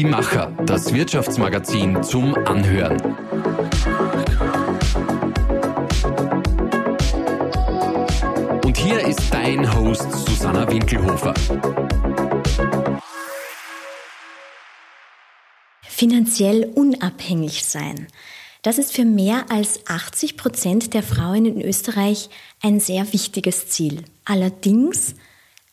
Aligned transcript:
Die 0.00 0.06
Macher, 0.06 0.50
das 0.64 0.94
Wirtschaftsmagazin 0.94 2.02
zum 2.02 2.34
Anhören. 2.46 2.98
Und 8.64 8.78
hier 8.78 9.06
ist 9.06 9.20
dein 9.30 9.70
Host 9.76 10.10
Susanna 10.26 10.66
Winkelhofer. 10.70 11.34
Finanziell 15.82 16.64
unabhängig 16.74 17.66
sein. 17.66 18.06
Das 18.62 18.78
ist 18.78 18.94
für 18.94 19.04
mehr 19.04 19.50
als 19.50 19.86
80 19.86 20.38
Prozent 20.38 20.94
der 20.94 21.02
Frauen 21.02 21.44
in 21.44 21.60
Österreich 21.60 22.30
ein 22.62 22.80
sehr 22.80 23.12
wichtiges 23.12 23.68
Ziel. 23.68 24.04
Allerdings 24.24 25.14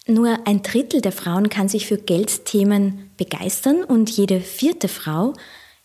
nur 0.06 0.46
ein 0.46 0.64
Drittel 0.64 1.00
der 1.00 1.14
Frauen 1.14 1.48
kann 1.48 1.70
sich 1.70 1.88
für 1.88 1.98
Geldthemen 1.98 3.07
begeistern 3.18 3.84
und 3.84 4.10
jede 4.10 4.40
vierte 4.40 4.88
Frau 4.88 5.34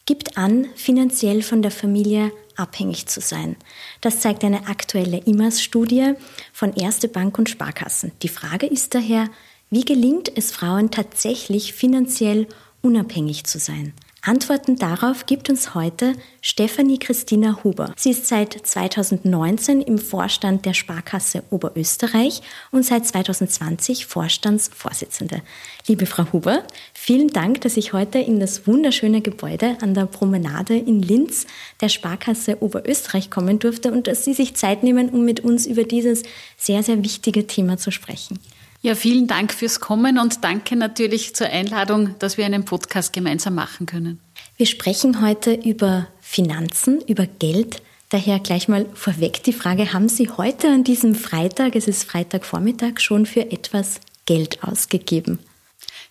gibt 0.04 0.36
an, 0.36 0.66
finanziell 0.74 1.42
von 1.42 1.62
der 1.62 1.70
Familie 1.70 2.32
abhängig 2.56 3.06
zu 3.06 3.20
sein. 3.20 3.56
Das 4.00 4.20
zeigt 4.20 4.44
eine 4.44 4.66
aktuelle 4.66 5.18
IMAS-Studie 5.18 6.14
von 6.52 6.74
Erste 6.74 7.08
Bank 7.08 7.38
und 7.38 7.48
Sparkassen. 7.48 8.12
Die 8.22 8.28
Frage 8.28 8.66
ist 8.66 8.94
daher, 8.94 9.28
wie 9.70 9.84
gelingt 9.84 10.30
es 10.36 10.52
Frauen 10.52 10.90
tatsächlich 10.90 11.72
finanziell 11.72 12.46
unabhängig 12.82 13.44
zu 13.44 13.58
sein? 13.58 13.94
Antworten 14.24 14.76
darauf 14.76 15.26
gibt 15.26 15.50
uns 15.50 15.74
heute 15.74 16.14
Stefanie 16.42 17.00
Christina 17.00 17.58
Huber. 17.64 17.92
Sie 17.96 18.10
ist 18.10 18.28
seit 18.28 18.52
2019 18.52 19.82
im 19.82 19.98
Vorstand 19.98 20.64
der 20.64 20.74
Sparkasse 20.74 21.42
Oberösterreich 21.50 22.40
und 22.70 22.84
seit 22.84 23.04
2020 23.04 24.06
Vorstandsvorsitzende. 24.06 25.42
Liebe 25.88 26.06
Frau 26.06 26.32
Huber, 26.32 26.62
vielen 26.94 27.30
Dank, 27.30 27.62
dass 27.62 27.76
ich 27.76 27.94
heute 27.94 28.20
in 28.20 28.38
das 28.38 28.64
wunderschöne 28.68 29.22
Gebäude 29.22 29.76
an 29.80 29.92
der 29.92 30.06
Promenade 30.06 30.76
in 30.76 31.02
Linz 31.02 31.48
der 31.80 31.88
Sparkasse 31.88 32.62
Oberösterreich 32.62 33.28
kommen 33.28 33.58
durfte 33.58 33.90
und 33.90 34.06
dass 34.06 34.24
Sie 34.24 34.34
sich 34.34 34.54
Zeit 34.54 34.84
nehmen, 34.84 35.08
um 35.08 35.24
mit 35.24 35.40
uns 35.40 35.66
über 35.66 35.82
dieses 35.82 36.22
sehr, 36.56 36.84
sehr 36.84 37.02
wichtige 37.02 37.48
Thema 37.48 37.76
zu 37.76 37.90
sprechen. 37.90 38.38
Ja, 38.84 38.96
vielen 38.96 39.28
Dank 39.28 39.54
fürs 39.54 39.78
Kommen 39.78 40.18
und 40.18 40.42
danke 40.42 40.74
natürlich 40.74 41.36
zur 41.36 41.46
Einladung, 41.46 42.16
dass 42.18 42.36
wir 42.36 42.44
einen 42.44 42.64
Podcast 42.64 43.12
gemeinsam 43.12 43.54
machen 43.54 43.86
können. 43.86 44.18
Wir 44.56 44.66
sprechen 44.66 45.22
heute 45.24 45.54
über 45.54 46.08
Finanzen, 46.20 47.00
über 47.06 47.26
Geld. 47.26 47.80
Daher 48.08 48.40
gleich 48.40 48.66
mal 48.66 48.86
vorweg 48.92 49.44
die 49.44 49.52
Frage, 49.52 49.92
haben 49.92 50.08
Sie 50.08 50.28
heute 50.30 50.66
an 50.66 50.82
diesem 50.82 51.14
Freitag, 51.14 51.76
es 51.76 51.86
ist 51.86 52.02
Freitagvormittag, 52.02 52.98
schon 52.98 53.24
für 53.24 53.52
etwas 53.52 54.00
Geld 54.26 54.64
ausgegeben? 54.64 55.38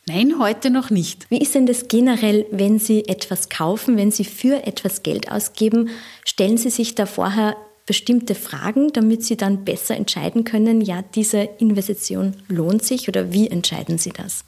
Nein, 0.08 0.40
heute 0.40 0.70
noch 0.70 0.90
nicht. 0.90 1.30
Wie 1.30 1.42
ist 1.42 1.54
denn 1.54 1.66
das 1.66 1.90
generell, 1.90 2.46
wenn 2.52 2.80
Sie 2.80 3.06
etwas 3.06 3.50
kaufen, 3.50 3.98
wenn 3.98 4.12
Sie 4.12 4.24
für 4.24 4.66
etwas 4.66 5.04
Geld 5.04 5.30
ausgeben? 5.30 5.90
Stellen 6.24 6.58
Sie 6.58 6.70
sich 6.70 6.96
da 6.96 7.06
vorher 7.06 7.58
bestimmte 7.92 8.36
Fragen, 8.36 8.94
damit 8.94 9.26
Sie 9.26 9.36
dann 9.36 9.66
besser 9.66 9.98
entscheiden 9.98 10.46
können, 10.46 10.80
ja, 10.80 11.02
diese 11.02 11.42
Investition 11.58 12.38
lohnt 12.48 12.86
sich 12.86 13.10
oder 13.10 13.34
wie 13.34 13.50
entscheiden 13.50 13.98
Sie 13.98 14.12
das? 14.12 14.46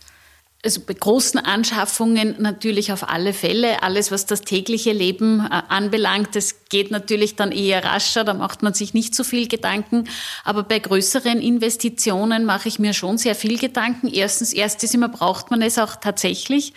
Also 0.63 0.79
bei 0.79 0.93
großen 0.93 1.41
Anschaffungen 1.41 2.35
natürlich 2.39 2.93
auf 2.93 3.09
alle 3.09 3.33
Fälle. 3.33 3.83
Alles, 3.83 4.11
was 4.11 4.25
das 4.25 4.43
tägliche 4.43 4.93
Leben 4.93 5.41
äh, 5.41 5.61
anbelangt, 5.67 6.37
das 6.37 6.69
geht 6.69 6.89
natürlich 6.89 7.35
dann 7.35 7.51
eher 7.51 7.83
rascher, 7.83 8.23
da 8.23 8.33
macht 8.33 8.63
man 8.63 8.73
sich 8.73 8.93
nicht 8.93 9.13
so 9.13 9.25
viel 9.25 9.49
Gedanken. 9.49 10.05
Aber 10.45 10.63
bei 10.63 10.79
größeren 10.79 11.41
Investitionen 11.41 12.45
mache 12.45 12.69
ich 12.69 12.79
mir 12.79 12.93
schon 12.93 13.17
sehr 13.17 13.35
viel 13.35 13.59
Gedanken. 13.59 14.07
Erstens, 14.07 14.53
erstes 14.53 14.93
immer 14.93 15.09
braucht 15.09 15.51
man 15.51 15.61
es 15.61 15.77
auch 15.77 15.97
tatsächlich. 15.97 16.71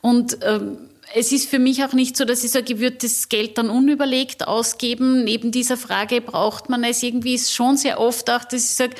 Und 0.00 0.38
ähm, 0.42 0.78
es 1.16 1.30
ist 1.30 1.48
für 1.48 1.60
mich 1.60 1.84
auch 1.84 1.92
nicht 1.92 2.16
so, 2.16 2.24
dass 2.24 2.42
ich 2.42 2.50
sage, 2.50 2.74
ich 2.74 2.80
würde 2.80 2.96
das 3.00 3.28
Geld 3.28 3.56
dann 3.56 3.70
unüberlegt 3.70 4.48
ausgeben. 4.48 5.22
Neben 5.22 5.52
dieser 5.52 5.76
Frage 5.76 6.20
braucht 6.20 6.68
man 6.68 6.82
es. 6.82 7.02
Irgendwie 7.04 7.34
ist 7.34 7.54
schon 7.54 7.76
sehr 7.76 8.00
oft 8.00 8.28
auch, 8.30 8.44
dass 8.44 8.64
ich 8.64 8.74
sage, 8.74 8.96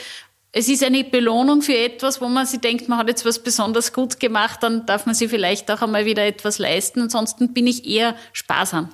es 0.53 0.69
ist 0.69 0.85
eine 0.85 1.03
Belohnung 1.03 1.63
für 1.63 1.77
etwas, 1.77 2.21
wo 2.21 2.29
man 2.29 2.47
sich 2.47 2.61
denkt, 2.61 2.89
man 2.89 3.01
hat 3.01 3.09
jetzt 3.09 3.25
was 3.25 3.41
besonders 3.41 3.93
gut 3.93 4.21
gemacht, 4.21 4.63
dann 4.63 4.87
darf 4.87 5.05
man 5.05 5.17
sich 5.17 5.29
vielleicht 5.29 5.69
auch 5.73 5.83
einmal 5.83 6.05
wieder 6.05 6.25
etwas 6.25 6.59
leisten. 6.59 7.03
Ansonsten 7.03 7.53
bin 7.53 7.67
ich 7.67 7.85
eher 7.85 8.15
sparsam. 8.33 8.91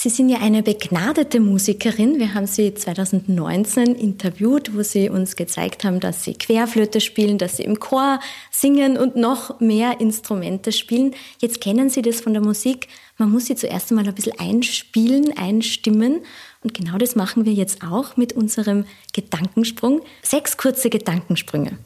Sie 0.00 0.10
sind 0.10 0.28
ja 0.28 0.38
eine 0.38 0.62
begnadete 0.62 1.40
Musikerin. 1.40 2.20
Wir 2.20 2.32
haben 2.32 2.46
Sie 2.46 2.72
2019 2.72 3.96
interviewt, 3.96 4.76
wo 4.76 4.84
Sie 4.84 5.10
uns 5.10 5.34
gezeigt 5.34 5.82
haben, 5.82 5.98
dass 5.98 6.22
Sie 6.22 6.34
Querflöte 6.34 7.00
spielen, 7.00 7.36
dass 7.36 7.56
Sie 7.56 7.64
im 7.64 7.80
Chor 7.80 8.20
singen 8.52 8.96
und 8.96 9.16
noch 9.16 9.58
mehr 9.58 10.00
Instrumente 10.00 10.70
spielen. 10.70 11.16
Jetzt 11.40 11.60
kennen 11.60 11.90
Sie 11.90 12.02
das 12.02 12.20
von 12.20 12.32
der 12.32 12.42
Musik. 12.42 12.86
Man 13.16 13.32
muss 13.32 13.46
sie 13.46 13.56
zuerst 13.56 13.90
einmal 13.90 14.06
ein 14.06 14.14
bisschen 14.14 14.38
einspielen, 14.38 15.36
einstimmen. 15.36 16.20
Und 16.62 16.74
genau 16.74 16.96
das 16.96 17.16
machen 17.16 17.44
wir 17.44 17.52
jetzt 17.52 17.82
auch 17.82 18.16
mit 18.16 18.34
unserem 18.34 18.84
Gedankensprung. 19.12 20.02
Sechs 20.22 20.56
kurze 20.56 20.90
Gedankensprünge. 20.90 21.76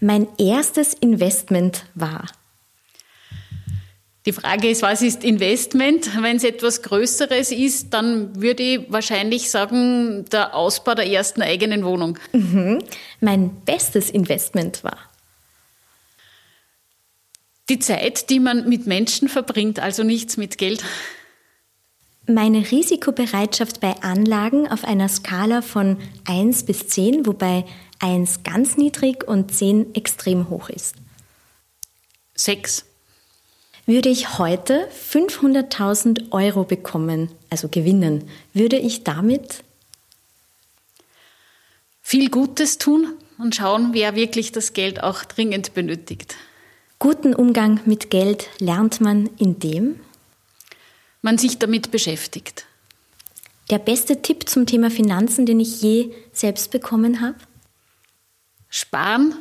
Mein 0.00 0.26
erstes 0.38 0.94
Investment 0.94 1.84
war? 1.94 2.26
Die 4.26 4.32
Frage 4.32 4.68
ist, 4.68 4.82
was 4.82 5.00
ist 5.00 5.24
Investment? 5.24 6.10
Wenn 6.22 6.36
es 6.36 6.44
etwas 6.44 6.82
Größeres 6.82 7.52
ist, 7.52 7.94
dann 7.94 8.40
würde 8.40 8.62
ich 8.62 8.92
wahrscheinlich 8.92 9.50
sagen, 9.50 10.26
der 10.30 10.54
Ausbau 10.54 10.94
der 10.94 11.06
ersten 11.06 11.40
eigenen 11.40 11.84
Wohnung. 11.84 12.18
Mhm. 12.32 12.82
Mein 13.20 13.62
bestes 13.64 14.10
Investment 14.10 14.84
war? 14.84 14.98
Die 17.70 17.78
Zeit, 17.78 18.28
die 18.28 18.40
man 18.40 18.68
mit 18.68 18.86
Menschen 18.86 19.28
verbringt, 19.28 19.80
also 19.80 20.02
nichts 20.02 20.36
mit 20.36 20.58
Geld. 20.58 20.84
Meine 22.26 22.70
Risikobereitschaft 22.70 23.80
bei 23.80 23.94
Anlagen 24.02 24.68
auf 24.68 24.84
einer 24.84 25.08
Skala 25.08 25.62
von 25.62 25.96
1 26.26 26.64
bis 26.64 26.88
10, 26.88 27.26
wobei 27.26 27.64
1 28.00 28.42
ganz 28.42 28.76
niedrig 28.76 29.26
und 29.26 29.54
10 29.54 29.94
extrem 29.94 30.50
hoch 30.50 30.68
ist. 30.68 30.96
6. 32.34 32.84
Würde 33.86 34.08
ich 34.08 34.38
heute 34.38 34.88
500.000 35.12 36.32
Euro 36.32 36.64
bekommen, 36.64 37.30
also 37.50 37.68
gewinnen, 37.68 38.28
würde 38.52 38.78
ich 38.78 39.04
damit 39.04 39.62
viel 42.00 42.30
Gutes 42.30 42.78
tun 42.78 43.12
und 43.38 43.54
schauen, 43.54 43.90
wer 43.92 44.14
wirklich 44.14 44.52
das 44.52 44.72
Geld 44.72 45.02
auch 45.02 45.24
dringend 45.24 45.74
benötigt. 45.74 46.36
Guten 46.98 47.34
Umgang 47.34 47.80
mit 47.84 48.10
Geld 48.10 48.48
lernt 48.58 49.00
man 49.00 49.30
indem 49.38 50.00
man 51.22 51.38
sich 51.38 51.58
damit 51.58 51.90
beschäftigt. 51.90 52.66
Der 53.70 53.78
beste 53.78 54.22
Tipp 54.22 54.48
zum 54.48 54.66
Thema 54.66 54.90
Finanzen, 54.90 55.46
den 55.46 55.60
ich 55.60 55.80
je 55.82 56.12
selbst 56.32 56.70
bekommen 56.70 57.20
habe? 57.20 57.36
Sparen, 58.70 59.34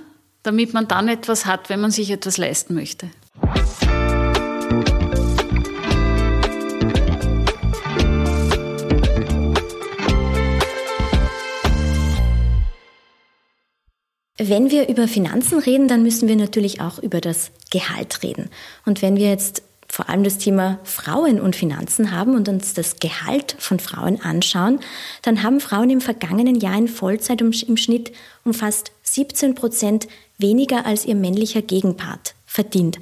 damit 0.43 0.73
man 0.73 0.87
dann 0.87 1.07
etwas 1.07 1.45
hat, 1.45 1.69
wenn 1.69 1.79
man 1.79 1.91
sich 1.91 2.11
etwas 2.11 2.37
leisten 2.37 2.73
möchte. 2.73 3.09
Wenn 14.41 14.71
wir 14.71 14.87
über 14.87 15.09
Finanzen 15.09 15.59
reden, 15.59 15.89
dann 15.89 16.01
müssen 16.01 16.29
wir 16.29 16.37
natürlich 16.37 16.79
auch 16.79 16.97
über 16.99 17.19
das 17.19 17.51
Gehalt 17.71 18.23
reden. 18.23 18.49
Und 18.85 19.01
wenn 19.01 19.17
wir 19.17 19.29
jetzt 19.29 19.63
vor 19.91 20.07
allem 20.07 20.23
das 20.23 20.37
Thema 20.37 20.79
Frauen 20.83 21.41
und 21.41 21.55
Finanzen 21.55 22.11
haben 22.11 22.35
und 22.35 22.47
uns 22.47 22.73
das 22.73 22.97
Gehalt 22.99 23.55
von 23.57 23.79
Frauen 23.79 24.21
anschauen, 24.21 24.79
dann 25.23 25.41
haben 25.43 25.59
Frauen 25.59 25.89
im 25.89 25.99
vergangenen 25.99 26.55
Jahr 26.55 26.77
in 26.77 26.87
Vollzeit 26.87 27.41
im 27.41 27.77
Schnitt 27.77 28.11
um 28.45 28.53
fast 28.53 28.91
17 29.03 29.55
Prozent 29.55 30.07
weniger 30.37 30.85
als 30.85 31.05
ihr 31.05 31.15
männlicher 31.15 31.63
Gegenpart 31.63 32.35
verdient. 32.45 32.99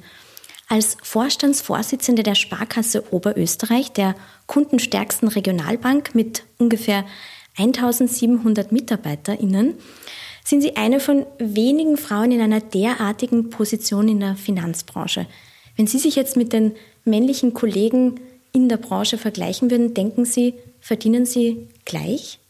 Als 0.68 0.96
Vorstandsvorsitzende 1.02 2.22
der 2.22 2.34
Sparkasse 2.34 3.12
Oberösterreich, 3.12 3.92
der 3.92 4.14
kundenstärksten 4.46 5.28
Regionalbank 5.28 6.14
mit 6.14 6.42
ungefähr 6.58 7.04
1700 7.56 8.72
MitarbeiterInnen, 8.72 9.74
sind 10.44 10.62
Sie 10.62 10.76
eine 10.76 11.00
von 11.00 11.26
wenigen 11.38 11.98
Frauen 11.98 12.32
in 12.32 12.40
einer 12.40 12.60
derartigen 12.60 13.50
Position 13.50 14.08
in 14.08 14.20
der 14.20 14.36
Finanzbranche. 14.36 15.26
Wenn 15.78 15.86
Sie 15.86 15.98
sich 15.98 16.16
jetzt 16.16 16.36
mit 16.36 16.52
den 16.52 16.74
männlichen 17.04 17.54
Kollegen 17.54 18.18
in 18.52 18.68
der 18.68 18.78
Branche 18.78 19.16
vergleichen 19.16 19.70
würden, 19.70 19.94
denken 19.94 20.24
Sie, 20.24 20.54
verdienen 20.80 21.24
Sie 21.24 21.68
gleich? 21.84 22.40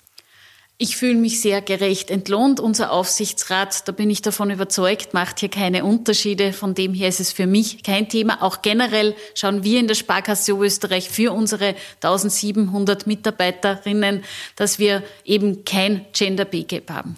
Ich 0.79 0.97
fühle 0.97 1.17
mich 1.17 1.43
sehr 1.43 1.61
gerecht 1.61 2.11
entlohnt. 2.11 2.59
Unser 2.59 2.91
Aufsichtsrat, 2.91 3.87
da 3.87 3.93
bin 3.93 4.09
ich 4.09 4.23
davon 4.23 4.49
überzeugt, 4.49 5.13
macht 5.13 5.41
hier 5.41 5.51
keine 5.51 5.85
Unterschiede. 5.85 6.55
Von 6.55 6.75
dem 6.75 6.95
her 6.95 7.11
ist 7.11 7.21
es 7.21 7.31
für 7.31 7.47
mich 7.47 7.83
kein 7.83 8.09
Thema. 8.09 8.43
Auch 8.43 8.63
generell 8.63 9.15
schauen 9.35 9.63
wir 9.63 9.79
in 9.79 9.89
der 9.89 9.95
Sparkasse 9.95 10.53
Österreich 10.53 11.11
für 11.11 11.33
unsere 11.33 11.75
1700 12.03 13.07
Mitarbeiterinnen, 13.07 14.25
dass 14.57 14.79
wir 14.79 15.03
eben 15.27 15.67
kein 15.67 16.07
Gender 16.15 16.47
Pay 16.47 16.63
Gap 16.63 16.91
haben. 16.91 17.17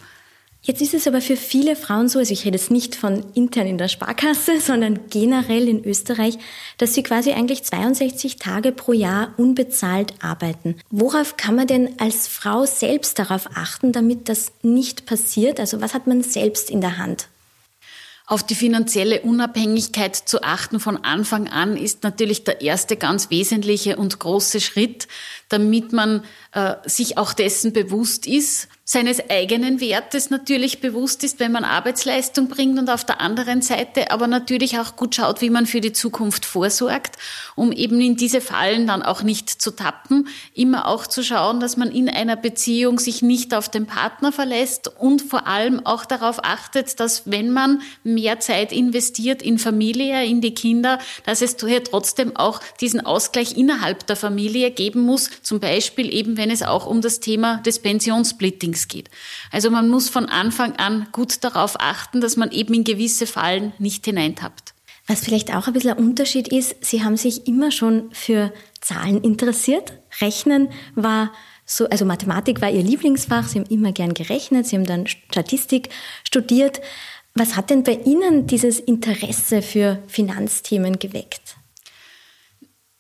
Jetzt 0.62 0.82
ist 0.82 0.92
es 0.92 1.06
aber 1.06 1.22
für 1.22 1.36
viele 1.36 1.74
Frauen 1.74 2.08
so, 2.08 2.18
also 2.18 2.32
ich 2.32 2.44
rede 2.44 2.58
jetzt 2.58 2.70
nicht 2.70 2.94
von 2.94 3.24
intern 3.34 3.66
in 3.66 3.78
der 3.78 3.88
Sparkasse, 3.88 4.60
sondern 4.64 5.00
generell 5.08 5.68
in 5.68 5.84
Österreich, 5.84 6.38
dass 6.76 6.94
sie 6.94 7.02
quasi 7.02 7.32
eigentlich 7.32 7.64
62 7.64 8.36
Tage 8.36 8.72
pro 8.72 8.92
Jahr 8.92 9.32
unbezahlt 9.38 10.12
arbeiten. 10.20 10.76
Worauf 10.90 11.36
kann 11.38 11.56
man 11.56 11.66
denn 11.66 11.98
als 11.98 12.28
Frau 12.28 12.66
selbst 12.66 13.18
darauf 13.18 13.48
achten, 13.54 13.92
damit 13.92 14.28
das 14.28 14.52
nicht 14.62 15.06
passiert? 15.06 15.58
Also 15.60 15.80
was 15.80 15.94
hat 15.94 16.06
man 16.06 16.22
selbst 16.22 16.70
in 16.70 16.82
der 16.82 16.98
Hand? 16.98 17.28
Auf 18.26 18.44
die 18.44 18.54
finanzielle 18.54 19.22
Unabhängigkeit 19.22 20.14
zu 20.14 20.44
achten 20.44 20.78
von 20.78 20.98
Anfang 20.98 21.48
an 21.48 21.76
ist 21.76 22.04
natürlich 22.04 22.44
der 22.44 22.60
erste 22.60 22.96
ganz 22.96 23.28
wesentliche 23.30 23.96
und 23.96 24.20
große 24.20 24.60
Schritt, 24.60 25.08
damit 25.48 25.92
man 25.92 26.22
äh, 26.52 26.76
sich 26.84 27.18
auch 27.18 27.32
dessen 27.32 27.72
bewusst 27.72 28.28
ist, 28.28 28.68
seines 28.90 29.30
eigenen 29.30 29.80
Wertes 29.80 30.30
natürlich 30.30 30.80
bewusst 30.80 31.22
ist, 31.22 31.38
wenn 31.38 31.52
man 31.52 31.62
Arbeitsleistung 31.62 32.48
bringt 32.48 32.76
und 32.76 32.90
auf 32.90 33.04
der 33.04 33.20
anderen 33.20 33.62
Seite 33.62 34.10
aber 34.10 34.26
natürlich 34.26 34.80
auch 34.80 34.96
gut 34.96 35.14
schaut, 35.14 35.40
wie 35.42 35.48
man 35.48 35.66
für 35.66 35.80
die 35.80 35.92
Zukunft 35.92 36.44
vorsorgt, 36.44 37.16
um 37.54 37.70
eben 37.70 38.00
in 38.00 38.16
diese 38.16 38.40
Fallen 38.40 38.88
dann 38.88 39.04
auch 39.04 39.22
nicht 39.22 39.48
zu 39.48 39.70
tappen, 39.70 40.26
immer 40.54 40.88
auch 40.88 41.06
zu 41.06 41.22
schauen, 41.22 41.60
dass 41.60 41.76
man 41.76 41.92
in 41.92 42.08
einer 42.08 42.34
Beziehung 42.34 42.98
sich 42.98 43.22
nicht 43.22 43.54
auf 43.54 43.68
den 43.68 43.86
Partner 43.86 44.32
verlässt 44.32 44.88
und 44.98 45.22
vor 45.22 45.46
allem 45.46 45.86
auch 45.86 46.04
darauf 46.04 46.42
achtet, 46.42 46.98
dass 46.98 47.30
wenn 47.30 47.52
man 47.52 47.82
mehr 48.02 48.40
Zeit 48.40 48.72
investiert 48.72 49.40
in 49.40 49.60
Familie, 49.60 50.24
in 50.24 50.40
die 50.40 50.54
Kinder, 50.54 50.98
dass 51.24 51.42
es 51.42 51.54
hier 51.60 51.84
trotzdem 51.84 52.34
auch 52.34 52.60
diesen 52.80 53.06
Ausgleich 53.06 53.56
innerhalb 53.56 54.04
der 54.08 54.16
Familie 54.16 54.72
geben 54.72 55.02
muss, 55.02 55.30
zum 55.42 55.60
Beispiel 55.60 56.12
eben, 56.12 56.36
wenn 56.36 56.50
es 56.50 56.64
auch 56.64 56.86
um 56.86 57.00
das 57.00 57.20
Thema 57.20 57.58
des 57.58 57.78
Pensionssplittings 57.78 58.79
Links 58.80 58.88
geht. 58.88 59.10
Also 59.50 59.70
man 59.70 59.88
muss 59.88 60.08
von 60.08 60.26
Anfang 60.26 60.76
an 60.76 61.08
gut 61.12 61.44
darauf 61.44 61.80
achten, 61.80 62.20
dass 62.20 62.36
man 62.36 62.50
eben 62.50 62.74
in 62.74 62.84
gewisse 62.84 63.26
Fallen 63.26 63.72
nicht 63.78 64.04
hineintappt. 64.04 64.74
Was 65.06 65.20
vielleicht 65.20 65.54
auch 65.54 65.66
ein 65.66 65.72
bisschen 65.72 65.92
ein 65.92 65.98
Unterschied 66.04 66.48
ist, 66.48 66.76
Sie 66.84 67.02
haben 67.02 67.16
sich 67.16 67.46
immer 67.46 67.70
schon 67.70 68.10
für 68.12 68.52
Zahlen 68.80 69.22
interessiert. 69.22 69.94
Rechnen 70.20 70.68
war 70.94 71.32
so, 71.64 71.88
also 71.88 72.04
Mathematik 72.04 72.60
war 72.60 72.70
Ihr 72.70 72.82
Lieblingsfach. 72.82 73.46
Sie 73.46 73.58
haben 73.58 73.70
immer 73.70 73.92
gern 73.92 74.14
gerechnet. 74.14 74.66
Sie 74.66 74.76
haben 74.76 74.86
dann 74.86 75.06
Statistik 75.06 75.88
studiert. 76.24 76.80
Was 77.34 77.56
hat 77.56 77.70
denn 77.70 77.82
bei 77.82 77.94
Ihnen 78.04 78.46
dieses 78.46 78.80
Interesse 78.80 79.62
für 79.62 80.02
Finanzthemen 80.06 80.98
geweckt? 80.98 81.56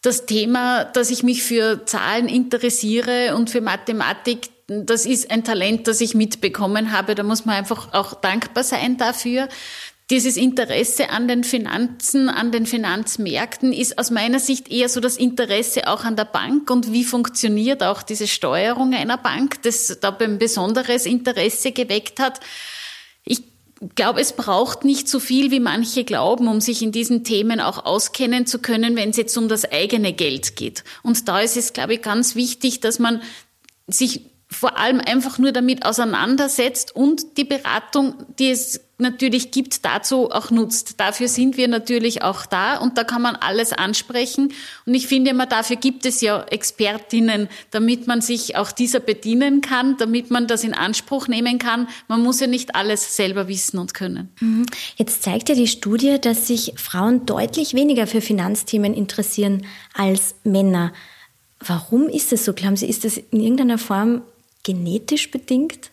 Das 0.02 0.24
Thema, 0.24 0.84
dass 0.84 1.10
ich 1.10 1.22
mich 1.22 1.42
für 1.42 1.84
Zahlen 1.84 2.28
interessiere 2.28 3.36
und 3.36 3.50
für 3.50 3.60
Mathematik, 3.60 4.48
das 4.70 5.04
ist 5.04 5.32
ein 5.32 5.42
Talent, 5.42 5.88
das 5.88 6.00
ich 6.00 6.14
mitbekommen 6.14 6.92
habe. 6.92 7.16
Da 7.16 7.24
muss 7.24 7.44
man 7.44 7.56
einfach 7.56 7.92
auch 7.92 8.14
dankbar 8.14 8.62
sein 8.62 8.96
dafür. 8.96 9.48
Dieses 10.10 10.36
Interesse 10.36 11.10
an 11.10 11.26
den 11.26 11.42
Finanzen, 11.42 12.28
an 12.28 12.52
den 12.52 12.66
Finanzmärkten 12.66 13.72
ist 13.72 13.98
aus 13.98 14.10
meiner 14.10 14.38
Sicht 14.38 14.70
eher 14.70 14.88
so 14.88 15.00
das 15.00 15.16
Interesse 15.16 15.88
auch 15.88 16.04
an 16.04 16.14
der 16.14 16.24
Bank 16.24 16.70
und 16.70 16.92
wie 16.92 17.04
funktioniert 17.04 17.82
auch 17.82 18.02
diese 18.02 18.28
Steuerung 18.28 18.94
einer 18.94 19.18
Bank, 19.18 19.62
das 19.62 19.98
da 20.00 20.16
ein 20.20 20.38
besonderes 20.38 21.04
Interesse 21.04 21.72
geweckt 21.72 22.20
hat. 22.20 22.38
Ich 23.24 23.42
glaube, 23.96 24.20
es 24.20 24.34
braucht 24.34 24.84
nicht 24.84 25.08
so 25.08 25.18
viel, 25.18 25.50
wie 25.50 25.60
manche 25.60 26.04
glauben, 26.04 26.46
um 26.46 26.60
sich 26.60 26.82
in 26.82 26.92
diesen 26.92 27.24
Themen 27.24 27.60
auch 27.60 27.84
auskennen 27.84 28.46
zu 28.46 28.60
können, 28.60 28.94
wenn 28.94 29.10
es 29.10 29.16
jetzt 29.16 29.36
um 29.36 29.48
das 29.48 29.64
eigene 29.70 30.12
Geld 30.12 30.54
geht. 30.54 30.84
Und 31.02 31.28
da 31.28 31.40
ist 31.40 31.56
es, 31.56 31.72
glaube 31.72 31.94
ich, 31.94 32.02
ganz 32.02 32.34
wichtig, 32.36 32.80
dass 32.80 32.98
man 33.00 33.22
sich 33.88 34.29
vor 34.52 34.78
allem 34.78 35.00
einfach 35.00 35.38
nur 35.38 35.52
damit 35.52 35.84
auseinandersetzt 35.86 36.94
und 36.94 37.36
die 37.36 37.44
Beratung, 37.44 38.14
die 38.38 38.50
es 38.50 38.80
natürlich 38.98 39.52
gibt, 39.52 39.84
dazu 39.84 40.30
auch 40.30 40.50
nutzt. 40.50 41.00
Dafür 41.00 41.28
sind 41.28 41.56
wir 41.56 41.68
natürlich 41.68 42.22
auch 42.22 42.44
da 42.46 42.76
und 42.78 42.98
da 42.98 43.04
kann 43.04 43.22
man 43.22 43.36
alles 43.36 43.72
ansprechen. 43.72 44.52
Und 44.86 44.94
ich 44.94 45.06
finde 45.06 45.30
immer, 45.30 45.46
dafür 45.46 45.76
gibt 45.76 46.04
es 46.04 46.20
ja 46.20 46.42
Expertinnen, 46.42 47.48
damit 47.70 48.08
man 48.08 48.20
sich 48.20 48.56
auch 48.56 48.72
dieser 48.72 49.00
bedienen 49.00 49.60
kann, 49.60 49.96
damit 49.96 50.30
man 50.30 50.48
das 50.48 50.64
in 50.64 50.74
Anspruch 50.74 51.28
nehmen 51.28 51.58
kann. 51.58 51.88
Man 52.08 52.22
muss 52.22 52.40
ja 52.40 52.46
nicht 52.46 52.74
alles 52.74 53.16
selber 53.16 53.48
wissen 53.48 53.78
und 53.78 53.94
können. 53.94 54.28
Mhm. 54.40 54.66
Jetzt 54.96 55.22
zeigt 55.22 55.48
ja 55.48 55.54
die 55.54 55.68
Studie, 55.68 56.20
dass 56.20 56.48
sich 56.48 56.74
Frauen 56.76 57.24
deutlich 57.24 57.74
weniger 57.74 58.06
für 58.06 58.20
Finanzthemen 58.20 58.94
interessieren 58.94 59.64
als 59.94 60.34
Männer. 60.44 60.92
Warum 61.60 62.08
ist 62.08 62.32
es 62.32 62.44
so? 62.44 62.52
Glauben 62.52 62.76
Sie, 62.76 62.88
ist 62.88 63.04
das 63.04 63.16
in 63.16 63.40
irgendeiner 63.40 63.78
Form 63.78 64.22
genetisch 64.72 65.30
bedingt? 65.30 65.90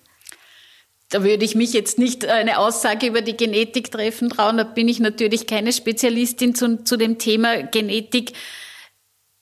Da 1.10 1.24
würde 1.24 1.46
ich 1.46 1.56
mich 1.56 1.72
jetzt 1.74 2.00
nicht 2.00 2.26
eine 2.26 2.60
Aussage 2.60 3.08
über 3.08 3.22
die 3.22 3.38
Genetik 3.38 3.92
treffen 3.92 4.30
trauen. 4.30 4.58
Da 4.58 4.64
bin 4.64 4.90
ich 4.90 5.00
natürlich 5.00 5.48
keine 5.48 5.72
Spezialistin 5.72 6.54
zu, 6.54 6.84
zu 6.84 6.98
dem 6.98 7.18
Thema 7.18 7.64
Genetik. 7.64 8.34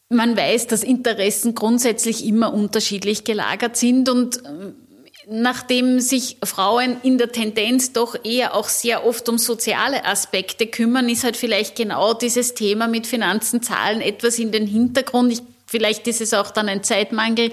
Man 0.09 0.37
weiß, 0.37 0.67
dass 0.67 0.83
Interessen 0.83 1.55
grundsätzlich 1.55 2.23
immer 2.23 2.53
unterschiedlich 2.53 3.23
gelagert 3.23 3.75
sind 3.77 4.07
und 4.09 4.45
äh, 4.45 4.73
nachdem 5.27 5.99
sich 5.99 6.37
Frauen 6.43 6.97
in 7.01 7.17
der 7.17 7.31
Tendenz 7.31 7.93
doch 7.93 8.15
eher 8.23 8.53
auch 8.53 8.69
sehr 8.69 9.03
oft 9.03 9.27
um 9.27 9.39
soziale 9.39 10.05
Aspekte 10.05 10.67
kümmern, 10.67 11.09
ist 11.09 11.23
halt 11.23 11.35
vielleicht 11.35 11.75
genau 11.75 12.13
dieses 12.13 12.53
Thema 12.53 12.87
mit 12.87 13.07
Finanzen, 13.07 13.63
Zahlen 13.63 14.01
etwas 14.01 14.37
in 14.37 14.51
den 14.51 14.67
Hintergrund. 14.67 15.33
Ich, 15.33 15.41
vielleicht 15.65 16.07
ist 16.07 16.21
es 16.21 16.35
auch 16.35 16.51
dann 16.51 16.69
ein 16.69 16.83
Zeitmangel, 16.83 17.51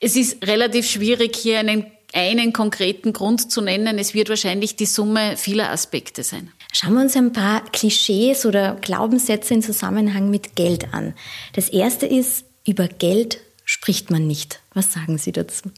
es 0.00 0.16
ist 0.16 0.46
relativ 0.46 0.90
schwierig, 0.90 1.36
hier 1.36 1.58
einen, 1.60 1.86
einen 2.14 2.52
konkreten 2.52 3.12
Grund 3.12 3.52
zu 3.52 3.60
nennen. 3.60 3.98
Es 3.98 4.14
wird 4.14 4.30
wahrscheinlich 4.30 4.76
die 4.76 4.86
Summe 4.86 5.36
vieler 5.36 5.70
Aspekte 5.70 6.24
sein. 6.24 6.50
Schauen 6.72 6.94
wir 6.94 7.02
uns 7.02 7.16
ein 7.16 7.32
paar 7.32 7.64
Klischees 7.70 8.46
oder 8.46 8.76
Glaubenssätze 8.80 9.54
in 9.54 9.62
Zusammenhang 9.62 10.30
mit 10.30 10.56
Geld 10.56 10.94
an. 10.94 11.14
Das 11.52 11.68
erste 11.68 12.06
ist, 12.06 12.44
über 12.66 12.88
Geld 12.88 13.40
spricht 13.64 14.10
man 14.10 14.26
nicht. 14.26 14.60
Was 14.72 14.92
sagen 14.92 15.18
Sie 15.18 15.32
dazu? 15.32 15.70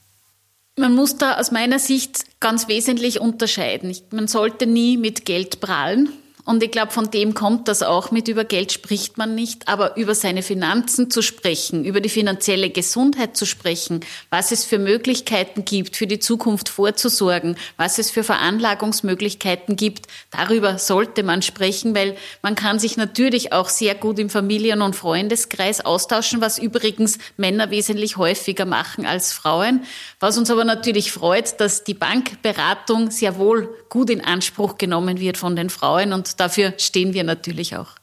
Man 0.77 0.95
muss 0.95 1.19
da 1.19 1.39
aus 1.39 1.51
meiner 1.51 1.79
Sicht 1.79 2.25
ganz 2.41 2.69
wesentlich 2.69 3.21
unterscheiden. 3.21 3.95
Man 4.11 4.29
sollte 4.29 4.67
nie 4.67 4.97
mit 4.97 5.27
Geld 5.27 5.61
prahlen. 5.61 6.11
Und 6.45 6.61
ich 6.65 6.73
glaube, 6.73 6.91
von 6.91 7.09
dem 7.09 7.35
kommt 7.35 7.69
das 7.69 7.85
auch 7.85 8.11
mit, 8.11 8.27
über 8.27 8.45
Geld 8.45 8.73
spricht 8.73 9.17
man 9.17 9.37
nicht, 9.37 9.69
aber 9.69 9.97
über 9.97 10.13
seine 10.13 10.43
Finanzen 10.43 11.09
zu 11.09 11.23
sprechen, 11.23 11.85
über 11.85 12.01
die 12.01 12.09
finanzielle 12.09 12.71
Gesundheit 12.71 13.37
zu 13.37 13.47
sprechen, 13.47 14.01
was 14.29 14.51
es 14.51 14.65
für 14.65 14.81
Möglichkeiten 14.81 15.65
gibt, 15.65 15.97
für 15.97 16.09
die 16.09 16.19
Zukunft 16.19 16.69
vorzusorgen, 16.69 17.57
was 17.77 17.99
es 17.99 18.11
für 18.11 18.25
Veranlagungsmöglichkeiten 18.25 19.77
gibt, 19.77 20.09
darüber 20.33 20.79
sollte 20.79 21.23
man 21.23 21.43
sprechen, 21.43 21.95
weil 21.95 22.17
man 22.43 22.57
kann 22.57 22.81
sich 22.81 22.97
natürlich 22.97 23.53
auch 23.53 23.69
sehr 23.69 23.95
gut 23.95 24.19
im 24.19 24.29
Familien- 24.29 24.83
und 24.83 24.97
Freundeskreis 24.97 25.81
austauschen, 25.85 26.41
was 26.41 26.59
übrigens 26.59 27.19
Männer 27.37 27.71
wesentlich 27.71 28.17
häufiger 28.17 28.65
machen 28.65 29.07
als 29.07 29.33
Frauen. 29.33 29.85
Was 30.19 30.39
uns 30.39 30.51
aber 30.51 30.65
natürlich 30.65 31.13
freut, 31.13 31.61
dass 31.61 31.85
die 31.85 31.95
Bankberatung 31.95 33.13
sehr 33.13 33.39
wohl 33.39 33.73
gut 33.89 34.11
in 34.11 34.25
Anspruch 34.25 34.77
genommen 34.77 35.21
wird 35.21 35.37
von 35.37 35.55
den 35.55 35.71
Frauen 35.71 36.13
und 36.13 36.32
dafür 36.37 36.75
stehen 36.79 37.15
wir 37.15 37.25
natürlich 37.25 37.77
auch. 37.77 37.97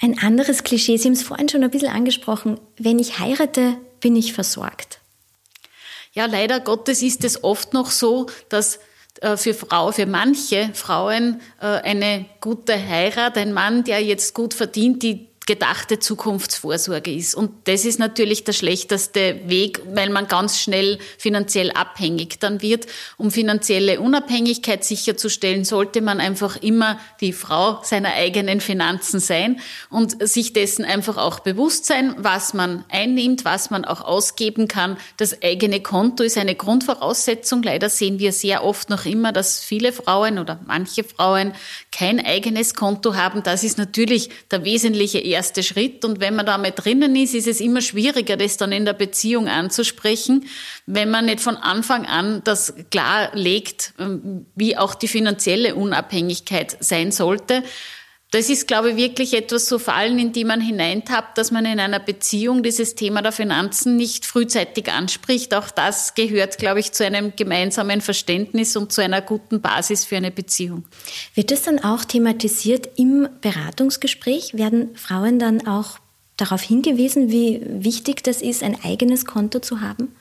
Ein 0.00 0.18
anderes 0.18 0.62
Klischee, 0.62 0.96
Sie 0.96 1.08
haben 1.08 1.14
es 1.14 1.22
vorhin 1.22 1.48
schon 1.48 1.64
ein 1.64 1.70
bisschen 1.70 1.90
angesprochen, 1.90 2.60
wenn 2.78 2.98
ich 2.98 3.18
heirate, 3.18 3.76
bin 4.00 4.14
ich 4.14 4.32
versorgt. 4.32 5.00
Ja, 6.12 6.26
leider 6.26 6.60
Gottes 6.60 7.02
ist 7.02 7.24
es 7.24 7.42
oft 7.42 7.74
noch 7.74 7.90
so, 7.90 8.26
dass 8.48 8.78
äh, 9.20 9.36
für 9.36 9.54
Frau, 9.54 9.92
für 9.92 10.06
manche 10.06 10.70
Frauen 10.74 11.40
äh, 11.60 11.66
eine 11.66 12.26
gute 12.40 12.74
Heirat, 12.74 13.36
ein 13.36 13.52
Mann, 13.52 13.84
der 13.84 14.02
jetzt 14.02 14.34
gut 14.34 14.54
verdient, 14.54 15.02
die 15.02 15.27
gedachte 15.48 15.98
Zukunftsvorsorge 15.98 17.10
ist. 17.10 17.34
Und 17.34 17.50
das 17.64 17.86
ist 17.86 17.98
natürlich 17.98 18.44
der 18.44 18.52
schlechteste 18.52 19.40
Weg, 19.46 19.80
weil 19.94 20.10
man 20.10 20.28
ganz 20.28 20.60
schnell 20.60 20.98
finanziell 21.16 21.70
abhängig 21.70 22.38
dann 22.38 22.60
wird. 22.60 22.86
Um 23.16 23.30
finanzielle 23.30 23.98
Unabhängigkeit 23.98 24.84
sicherzustellen, 24.84 25.64
sollte 25.64 26.02
man 26.02 26.20
einfach 26.20 26.56
immer 26.56 27.00
die 27.22 27.32
Frau 27.32 27.80
seiner 27.82 28.12
eigenen 28.12 28.60
Finanzen 28.60 29.20
sein 29.20 29.58
und 29.88 30.28
sich 30.28 30.52
dessen 30.52 30.84
einfach 30.84 31.16
auch 31.16 31.40
bewusst 31.40 31.86
sein, 31.86 32.14
was 32.18 32.52
man 32.52 32.84
einnimmt, 32.90 33.46
was 33.46 33.70
man 33.70 33.86
auch 33.86 34.02
ausgeben 34.02 34.68
kann. 34.68 34.98
Das 35.16 35.42
eigene 35.42 35.80
Konto 35.80 36.24
ist 36.24 36.36
eine 36.36 36.56
Grundvoraussetzung. 36.56 37.62
Leider 37.62 37.88
sehen 37.88 38.18
wir 38.18 38.32
sehr 38.32 38.64
oft 38.64 38.90
noch 38.90 39.06
immer, 39.06 39.32
dass 39.32 39.60
viele 39.60 39.92
Frauen 39.92 40.38
oder 40.38 40.60
manche 40.66 41.04
Frauen 41.04 41.54
kein 41.90 42.22
eigenes 42.22 42.74
Konto 42.74 43.14
haben. 43.14 43.42
Das 43.42 43.64
ist 43.64 43.78
natürlich 43.78 44.28
der 44.50 44.64
wesentliche 44.64 45.24
erste 45.38 45.62
Schritt. 45.62 46.04
Und 46.04 46.18
wenn 46.18 46.34
man 46.34 46.46
da 46.46 46.58
mal 46.58 46.72
drinnen 46.72 47.14
ist, 47.14 47.32
ist 47.32 47.46
es 47.46 47.60
immer 47.60 47.80
schwieriger, 47.80 48.36
das 48.36 48.56
dann 48.56 48.72
in 48.72 48.84
der 48.84 48.92
Beziehung 48.92 49.48
anzusprechen, 49.48 50.46
wenn 50.86 51.10
man 51.10 51.26
nicht 51.26 51.40
von 51.40 51.56
Anfang 51.56 52.06
an 52.06 52.42
das 52.42 52.74
klar 52.90 53.30
legt, 53.34 53.94
ähm, 54.00 54.46
wie 54.56 54.76
auch 54.76 54.96
die 54.96 55.06
finanzielle 55.06 55.76
Unabhängigkeit 55.76 56.76
sein 56.80 57.12
sollte. 57.12 57.62
Das 58.30 58.50
ist, 58.50 58.68
glaube 58.68 58.90
ich, 58.90 58.96
wirklich 58.96 59.32
etwas 59.32 59.66
so 59.66 59.78
Fallen, 59.78 60.18
in 60.18 60.32
die 60.32 60.44
man 60.44 60.60
hineintappt, 60.60 61.38
dass 61.38 61.50
man 61.50 61.64
in 61.64 61.80
einer 61.80 61.98
Beziehung 61.98 62.62
dieses 62.62 62.94
Thema 62.94 63.22
der 63.22 63.32
Finanzen 63.32 63.96
nicht 63.96 64.26
frühzeitig 64.26 64.92
anspricht. 64.92 65.54
Auch 65.54 65.70
das 65.70 66.14
gehört, 66.14 66.58
glaube 66.58 66.80
ich, 66.80 66.92
zu 66.92 67.06
einem 67.06 67.32
gemeinsamen 67.36 68.02
Verständnis 68.02 68.76
und 68.76 68.92
zu 68.92 69.02
einer 69.02 69.22
guten 69.22 69.62
Basis 69.62 70.04
für 70.04 70.18
eine 70.18 70.30
Beziehung. 70.30 70.84
Wird 71.34 71.50
das 71.50 71.62
dann 71.62 71.82
auch 71.82 72.04
thematisiert 72.04 72.90
im 72.96 73.30
Beratungsgespräch? 73.40 74.52
Werden 74.52 74.94
Frauen 74.94 75.38
dann 75.38 75.66
auch 75.66 75.98
darauf 76.36 76.60
hingewiesen, 76.60 77.30
wie 77.30 77.62
wichtig 77.64 78.22
das 78.22 78.42
ist, 78.42 78.62
ein 78.62 78.76
eigenes 78.84 79.24
Konto 79.24 79.60
zu 79.60 79.80
haben? 79.80 80.14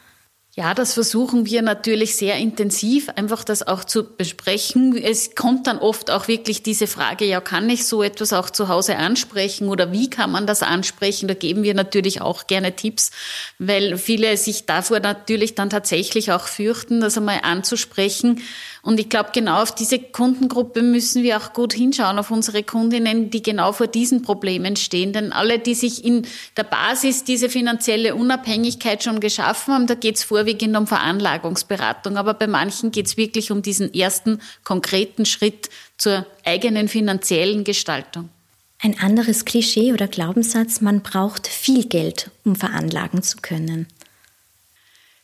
Ja, 0.59 0.73
das 0.73 0.95
versuchen 0.95 1.45
wir 1.45 1.61
natürlich 1.61 2.15
sehr 2.15 2.37
intensiv, 2.37 3.09
einfach 3.09 3.43
das 3.43 3.67
auch 3.67 3.83
zu 3.83 4.03
besprechen. 4.03 4.97
Es 4.97 5.35
kommt 5.35 5.67
dann 5.67 5.77
oft 5.77 6.09
auch 6.09 6.27
wirklich 6.27 6.63
diese 6.63 6.87
Frage, 6.87 7.25
ja, 7.25 7.41
kann 7.41 7.69
ich 7.69 7.85
so 7.85 8.01
etwas 8.01 8.33
auch 8.33 8.49
zu 8.49 8.67
Hause 8.67 8.97
ansprechen 8.97 9.69
oder 9.69 9.91
wie 9.91 10.09
kann 10.09 10.31
man 10.31 10.47
das 10.47 10.63
ansprechen? 10.63 11.27
Da 11.27 11.35
geben 11.35 11.61
wir 11.61 11.75
natürlich 11.75 12.21
auch 12.21 12.47
gerne 12.47 12.75
Tipps, 12.75 13.11
weil 13.59 13.99
viele 13.99 14.35
sich 14.35 14.65
davor 14.65 14.99
natürlich 14.99 15.53
dann 15.53 15.69
tatsächlich 15.69 16.31
auch 16.31 16.47
fürchten, 16.47 17.01
das 17.01 17.19
einmal 17.19 17.41
anzusprechen. 17.43 18.41
Und 18.87 19.01
ich 19.01 19.09
glaube, 19.09 19.31
genau 19.33 19.61
auf 19.63 19.75
diese 19.75 19.99
Kundengruppe 19.99 20.81
müssen 20.81 21.21
wir 21.21 21.35
auch 21.35 21.51
gut 21.51 21.73
hinschauen, 21.73 22.17
auf 22.17 22.31
unsere 22.31 22.63
Kundinnen, 22.63 23.29
die 23.29 23.43
genau 23.43 23.73
vor 23.73 23.87
diesen 23.87 24.21
Problemen 24.21 24.77
stehen. 24.77 25.11
Denn 25.11 25.33
alle, 25.33 25.59
die 25.59 25.75
sich 25.75 26.05
in 26.05 26.25
der 26.55 26.63
Basis 26.63 27.25
diese 27.25 27.49
finanzielle 27.49 28.15
Unabhängigkeit 28.15 29.03
schon 29.03 29.19
geschaffen 29.19 29.73
haben, 29.73 29.87
da 29.87 29.95
geht 29.95 30.15
es 30.15 30.23
vorwiegend 30.23 30.77
um 30.77 30.87
Veranlagungsberatung. 30.87 32.15
Aber 32.15 32.33
bei 32.33 32.47
manchen 32.47 32.91
geht 32.91 33.07
es 33.07 33.17
wirklich 33.17 33.51
um 33.51 33.61
diesen 33.61 33.93
ersten 33.93 34.39
konkreten 34.63 35.25
Schritt 35.25 35.69
zur 35.97 36.25
eigenen 36.45 36.87
finanziellen 36.87 37.65
Gestaltung. 37.65 38.29
Ein 38.81 38.97
anderes 39.01 39.43
Klischee 39.43 39.91
oder 39.91 40.07
Glaubenssatz, 40.07 40.79
man 40.79 41.01
braucht 41.01 41.47
viel 41.47 41.83
Geld, 41.83 42.31
um 42.45 42.55
veranlagen 42.55 43.21
zu 43.21 43.39
können. 43.41 43.87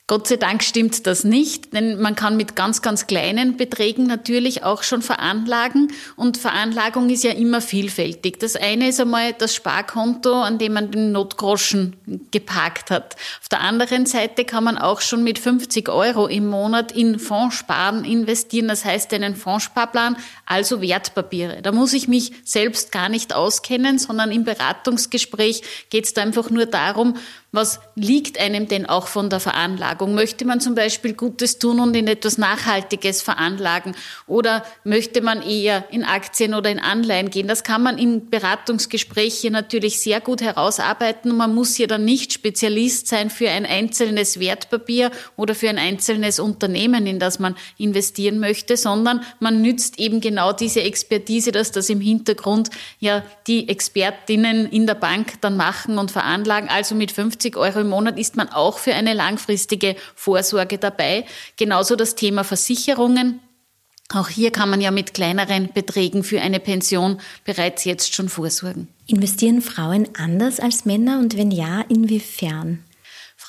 Gott 0.05 0.27
sei 0.27 0.35
Dank 0.35 0.63
stimmt 0.63 1.07
das 1.07 1.23
nicht, 1.23 1.73
denn 1.73 2.01
man 2.01 2.17
kann 2.17 2.35
mit 2.35 2.57
ganz, 2.57 2.81
ganz 2.81 3.07
kleinen 3.07 3.55
Beträgen 3.55 4.05
natürlich 4.05 4.61
auch 4.65 4.83
schon 4.83 5.01
veranlagen 5.01 5.93
und 6.17 6.37
Veranlagung 6.37 7.09
ist 7.09 7.23
ja 7.23 7.31
immer 7.31 7.61
vielfältig. 7.61 8.37
Das 8.37 8.57
eine 8.57 8.89
ist 8.89 8.99
einmal 8.99 9.31
das 9.31 9.55
Sparkonto, 9.55 10.41
an 10.41 10.57
dem 10.57 10.73
man 10.73 10.91
den 10.91 11.13
Notgroschen 11.13 11.95
geparkt 12.31 12.91
hat. 12.91 13.15
Auf 13.41 13.47
der 13.47 13.61
anderen 13.61 14.05
Seite 14.05 14.43
kann 14.43 14.65
man 14.65 14.77
auch 14.77 14.99
schon 14.99 15.23
mit 15.23 15.39
50 15.39 15.87
Euro 15.87 16.27
im 16.27 16.47
Monat 16.47 16.91
in 16.91 17.17
Fondssparen 17.17 18.03
investieren, 18.03 18.67
das 18.67 18.83
heißt 18.83 19.13
einen 19.13 19.37
Fondssparplan, 19.37 20.17
also 20.45 20.81
Wertpapiere. 20.81 21.61
Da 21.61 21.71
muss 21.71 21.93
ich 21.93 22.09
mich 22.09 22.33
selbst 22.43 22.91
gar 22.91 23.07
nicht 23.07 23.33
auskennen, 23.33 23.99
sondern 23.99 24.33
im 24.33 24.43
Beratungsgespräch 24.43 25.61
geht 25.89 26.03
es 26.03 26.13
da 26.13 26.23
einfach 26.23 26.49
nur 26.49 26.65
darum, 26.65 27.15
was 27.53 27.79
liegt 27.93 28.39
einem 28.39 28.67
denn 28.67 28.87
auch 28.87 29.05
von 29.05 29.29
der 29.29 29.39
Veranlagung? 29.39 30.02
Möchte 30.07 30.45
man 30.45 30.59
zum 30.59 30.75
Beispiel 30.75 31.13
Gutes 31.13 31.59
tun 31.59 31.79
und 31.79 31.95
in 31.95 32.07
etwas 32.07 32.37
Nachhaltiges 32.37 33.21
veranlagen? 33.21 33.95
Oder 34.27 34.65
möchte 34.83 35.21
man 35.21 35.41
eher 35.41 35.85
in 35.91 36.03
Aktien 36.03 36.53
oder 36.53 36.69
in 36.69 36.79
Anleihen 36.79 37.29
gehen? 37.29 37.47
Das 37.47 37.63
kann 37.63 37.83
man 37.83 37.97
im 37.97 38.29
Beratungsgespräch 38.29 39.35
hier 39.35 39.51
natürlich 39.51 39.99
sehr 39.99 40.21
gut 40.21 40.41
herausarbeiten. 40.41 41.35
Man 41.35 41.53
muss 41.53 41.75
hier 41.75 41.87
dann 41.87 42.05
nicht 42.05 42.33
Spezialist 42.33 43.07
sein 43.07 43.29
für 43.29 43.49
ein 43.49 43.65
einzelnes 43.65 44.39
Wertpapier 44.39 45.11
oder 45.35 45.55
für 45.55 45.69
ein 45.69 45.77
einzelnes 45.77 46.39
Unternehmen, 46.39 47.05
in 47.05 47.19
das 47.19 47.39
man 47.39 47.55
investieren 47.77 48.39
möchte, 48.39 48.77
sondern 48.77 49.21
man 49.39 49.61
nützt 49.61 49.99
eben 49.99 50.21
genau 50.21 50.53
diese 50.53 50.81
Expertise, 50.81 51.51
dass 51.51 51.71
das 51.71 51.89
im 51.89 52.01
Hintergrund 52.01 52.69
ja 52.99 53.23
die 53.47 53.69
Expertinnen 53.69 54.67
in 54.69 54.87
der 54.87 54.95
Bank 54.95 55.41
dann 55.41 55.55
machen 55.55 55.97
und 55.97 56.11
veranlagen. 56.11 56.69
Also 56.69 56.95
mit 56.95 57.11
50 57.11 57.43
50 57.43 57.57
Euro 57.57 57.79
im 57.79 57.89
Monat 57.89 58.17
ist 58.17 58.35
man 58.35 58.49
auch 58.49 58.77
für 58.77 58.93
eine 58.93 59.13
langfristige 59.13 59.82
Vorsorge 60.15 60.77
dabei. 60.77 61.25
Genauso 61.57 61.95
das 61.95 62.15
Thema 62.15 62.43
Versicherungen. 62.43 63.39
Auch 64.13 64.29
hier 64.29 64.51
kann 64.51 64.69
man 64.69 64.81
ja 64.81 64.91
mit 64.91 65.13
kleineren 65.13 65.69
Beträgen 65.73 66.23
für 66.23 66.41
eine 66.41 66.59
Pension 66.59 67.19
bereits 67.45 67.83
jetzt 67.83 68.13
schon 68.13 68.29
vorsorgen. 68.29 68.87
Investieren 69.07 69.61
Frauen 69.61 70.07
anders 70.17 70.59
als 70.59 70.85
Männer 70.85 71.19
und 71.19 71.37
wenn 71.37 71.51
ja, 71.51 71.81
inwiefern? 71.89 72.83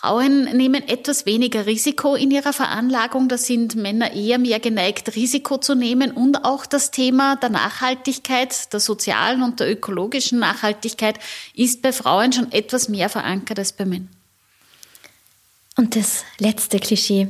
Frauen 0.04 0.44
nehmen 0.56 0.86
etwas 0.86 1.24
weniger 1.24 1.66
Risiko 1.66 2.14
in 2.14 2.30
ihrer 2.30 2.52
Veranlagung. 2.52 3.28
Da 3.28 3.38
sind 3.38 3.74
Männer 3.74 4.12
eher 4.12 4.38
mehr 4.38 4.60
geneigt, 4.60 5.14
Risiko 5.16 5.56
zu 5.56 5.74
nehmen. 5.74 6.10
Und 6.10 6.44
auch 6.44 6.66
das 6.66 6.90
Thema 6.90 7.36
der 7.36 7.48
Nachhaltigkeit, 7.50 8.72
der 8.72 8.80
sozialen 8.80 9.42
und 9.42 9.60
der 9.60 9.70
ökologischen 9.70 10.40
Nachhaltigkeit 10.40 11.18
ist 11.54 11.80
bei 11.80 11.92
Frauen 11.92 12.32
schon 12.32 12.52
etwas 12.52 12.88
mehr 12.88 13.08
verankert 13.08 13.58
als 13.58 13.72
bei 13.72 13.86
Männern. 13.86 14.10
Und 15.76 15.96
das 15.96 16.24
letzte 16.38 16.78
Klischee. 16.78 17.28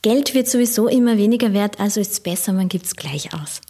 Geld 0.00 0.34
wird 0.34 0.48
sowieso 0.48 0.88
immer 0.88 1.16
weniger 1.16 1.52
wert, 1.52 1.78
also 1.78 2.00
ist 2.00 2.12
es 2.12 2.20
besser, 2.20 2.52
man 2.52 2.68
gibt 2.68 2.86
es 2.86 2.96
gleich 2.96 3.32
aus. 3.34 3.60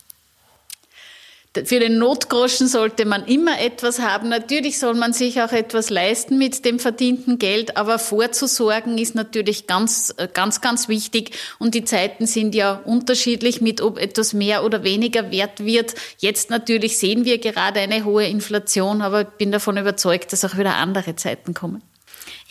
Für 1.55 1.81
den 1.81 1.99
Notgroschen 1.99 2.67
sollte 2.67 3.05
man 3.05 3.27
immer 3.27 3.61
etwas 3.61 3.99
haben. 3.99 4.31
Natürlich 4.31 4.79
soll 4.79 4.95
man 4.95 5.13
sich 5.13 5.43
auch 5.43 5.53
etwas 5.53 5.91
leisten 5.91 6.39
mit 6.39 6.65
dem 6.65 6.79
verdienten 6.79 7.39
Geld, 7.39 7.77
aber 7.77 7.99
vorzusorgen 7.99 8.97
ist 8.97 9.15
natürlich 9.15 9.67
ganz, 9.67 10.15
ganz, 10.33 10.63
ganz 10.63 10.89
wichtig. 10.89 11.33
Und 11.59 11.75
die 11.75 11.85
Zeiten 11.85 12.27
sind 12.27 12.55
ja 12.55 12.81
unterschiedlich 12.87 13.61
mit, 13.61 13.83
ob 13.83 13.99
etwas 13.99 14.33
mehr 14.33 14.65
oder 14.65 14.83
weniger 14.83 15.31
wert 15.31 15.63
wird. 15.63 15.95
Jetzt 16.17 16.49
natürlich 16.49 16.97
sehen 16.97 17.27
wir 17.27 17.37
gerade 17.37 17.81
eine 17.81 18.07
hohe 18.07 18.25
Inflation, 18.25 19.03
aber 19.03 19.21
ich 19.23 19.29
bin 19.37 19.53
davon 19.53 19.77
überzeugt, 19.77 20.33
dass 20.33 20.47
auch 20.47 20.57
wieder 20.57 20.77
andere 20.77 21.17
Zeiten 21.17 21.53
kommen. 21.53 21.83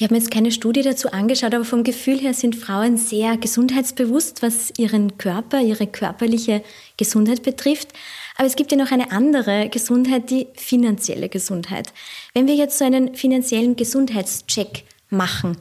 Ich 0.01 0.03
habe 0.03 0.15
mir 0.15 0.19
jetzt 0.19 0.31
keine 0.31 0.51
Studie 0.51 0.81
dazu 0.81 1.11
angeschaut, 1.11 1.53
aber 1.53 1.63
vom 1.63 1.83
Gefühl 1.83 2.17
her 2.17 2.33
sind 2.33 2.55
Frauen 2.55 2.97
sehr 2.97 3.37
gesundheitsbewusst, 3.37 4.41
was 4.41 4.73
ihren 4.79 5.19
Körper, 5.19 5.61
ihre 5.61 5.85
körperliche 5.85 6.63
Gesundheit 6.97 7.43
betrifft. 7.43 7.89
Aber 8.35 8.47
es 8.47 8.55
gibt 8.55 8.71
ja 8.71 8.79
noch 8.79 8.91
eine 8.91 9.11
andere 9.11 9.69
Gesundheit, 9.69 10.31
die 10.31 10.47
finanzielle 10.55 11.29
Gesundheit. 11.29 11.93
Wenn 12.33 12.47
wir 12.47 12.55
jetzt 12.55 12.79
so 12.79 12.83
einen 12.83 13.13
finanziellen 13.13 13.75
Gesundheitscheck 13.75 14.85
machen, 15.11 15.59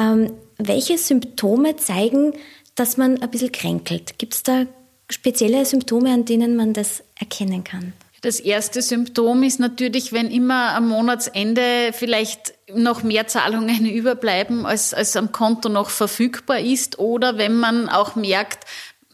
ähm, 0.00 0.32
welche 0.56 0.96
Symptome 0.96 1.76
zeigen, 1.76 2.32
dass 2.74 2.96
man 2.96 3.20
ein 3.20 3.30
bisschen 3.30 3.52
kränkelt? 3.52 4.18
Gibt 4.18 4.32
es 4.32 4.42
da 4.44 4.64
spezielle 5.10 5.66
Symptome, 5.66 6.10
an 6.14 6.24
denen 6.24 6.56
man 6.56 6.72
das 6.72 7.04
erkennen 7.16 7.64
kann? 7.64 7.92
Das 8.20 8.40
erste 8.40 8.82
Symptom 8.82 9.44
ist 9.44 9.60
natürlich, 9.60 10.12
wenn 10.12 10.30
immer 10.30 10.74
am 10.74 10.88
Monatsende 10.88 11.92
vielleicht 11.92 12.54
noch 12.74 13.02
mehr 13.02 13.28
Zahlungen 13.28 13.86
überbleiben, 13.90 14.66
als, 14.66 14.92
als 14.92 15.16
am 15.16 15.32
Konto 15.32 15.68
noch 15.68 15.90
verfügbar 15.90 16.58
ist 16.58 16.98
oder 16.98 17.38
wenn 17.38 17.56
man 17.56 17.88
auch 17.88 18.16
merkt, 18.16 18.64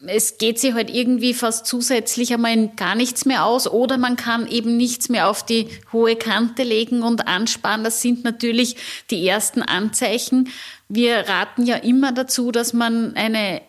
es 0.07 0.37
geht 0.37 0.59
sich 0.59 0.73
halt 0.73 0.93
irgendwie 0.93 1.33
fast 1.33 1.65
zusätzlich 1.65 2.33
einmal 2.33 2.67
gar 2.75 2.95
nichts 2.95 3.25
mehr 3.25 3.45
aus 3.45 3.67
oder 3.67 3.97
man 3.97 4.17
kann 4.17 4.47
eben 4.47 4.77
nichts 4.77 5.09
mehr 5.09 5.29
auf 5.29 5.43
die 5.43 5.67
hohe 5.93 6.15
Kante 6.15 6.63
legen 6.63 7.01
und 7.01 7.27
ansparen. 7.27 7.83
Das 7.83 8.01
sind 8.01 8.23
natürlich 8.23 8.75
die 9.09 9.25
ersten 9.25 9.61
Anzeichen. 9.61 10.49
Wir 10.89 11.27
raten 11.27 11.65
ja 11.65 11.77
immer 11.77 12.11
dazu, 12.11 12.51
dass 12.51 12.73
man 12.73 13.15
eine 13.15 13.61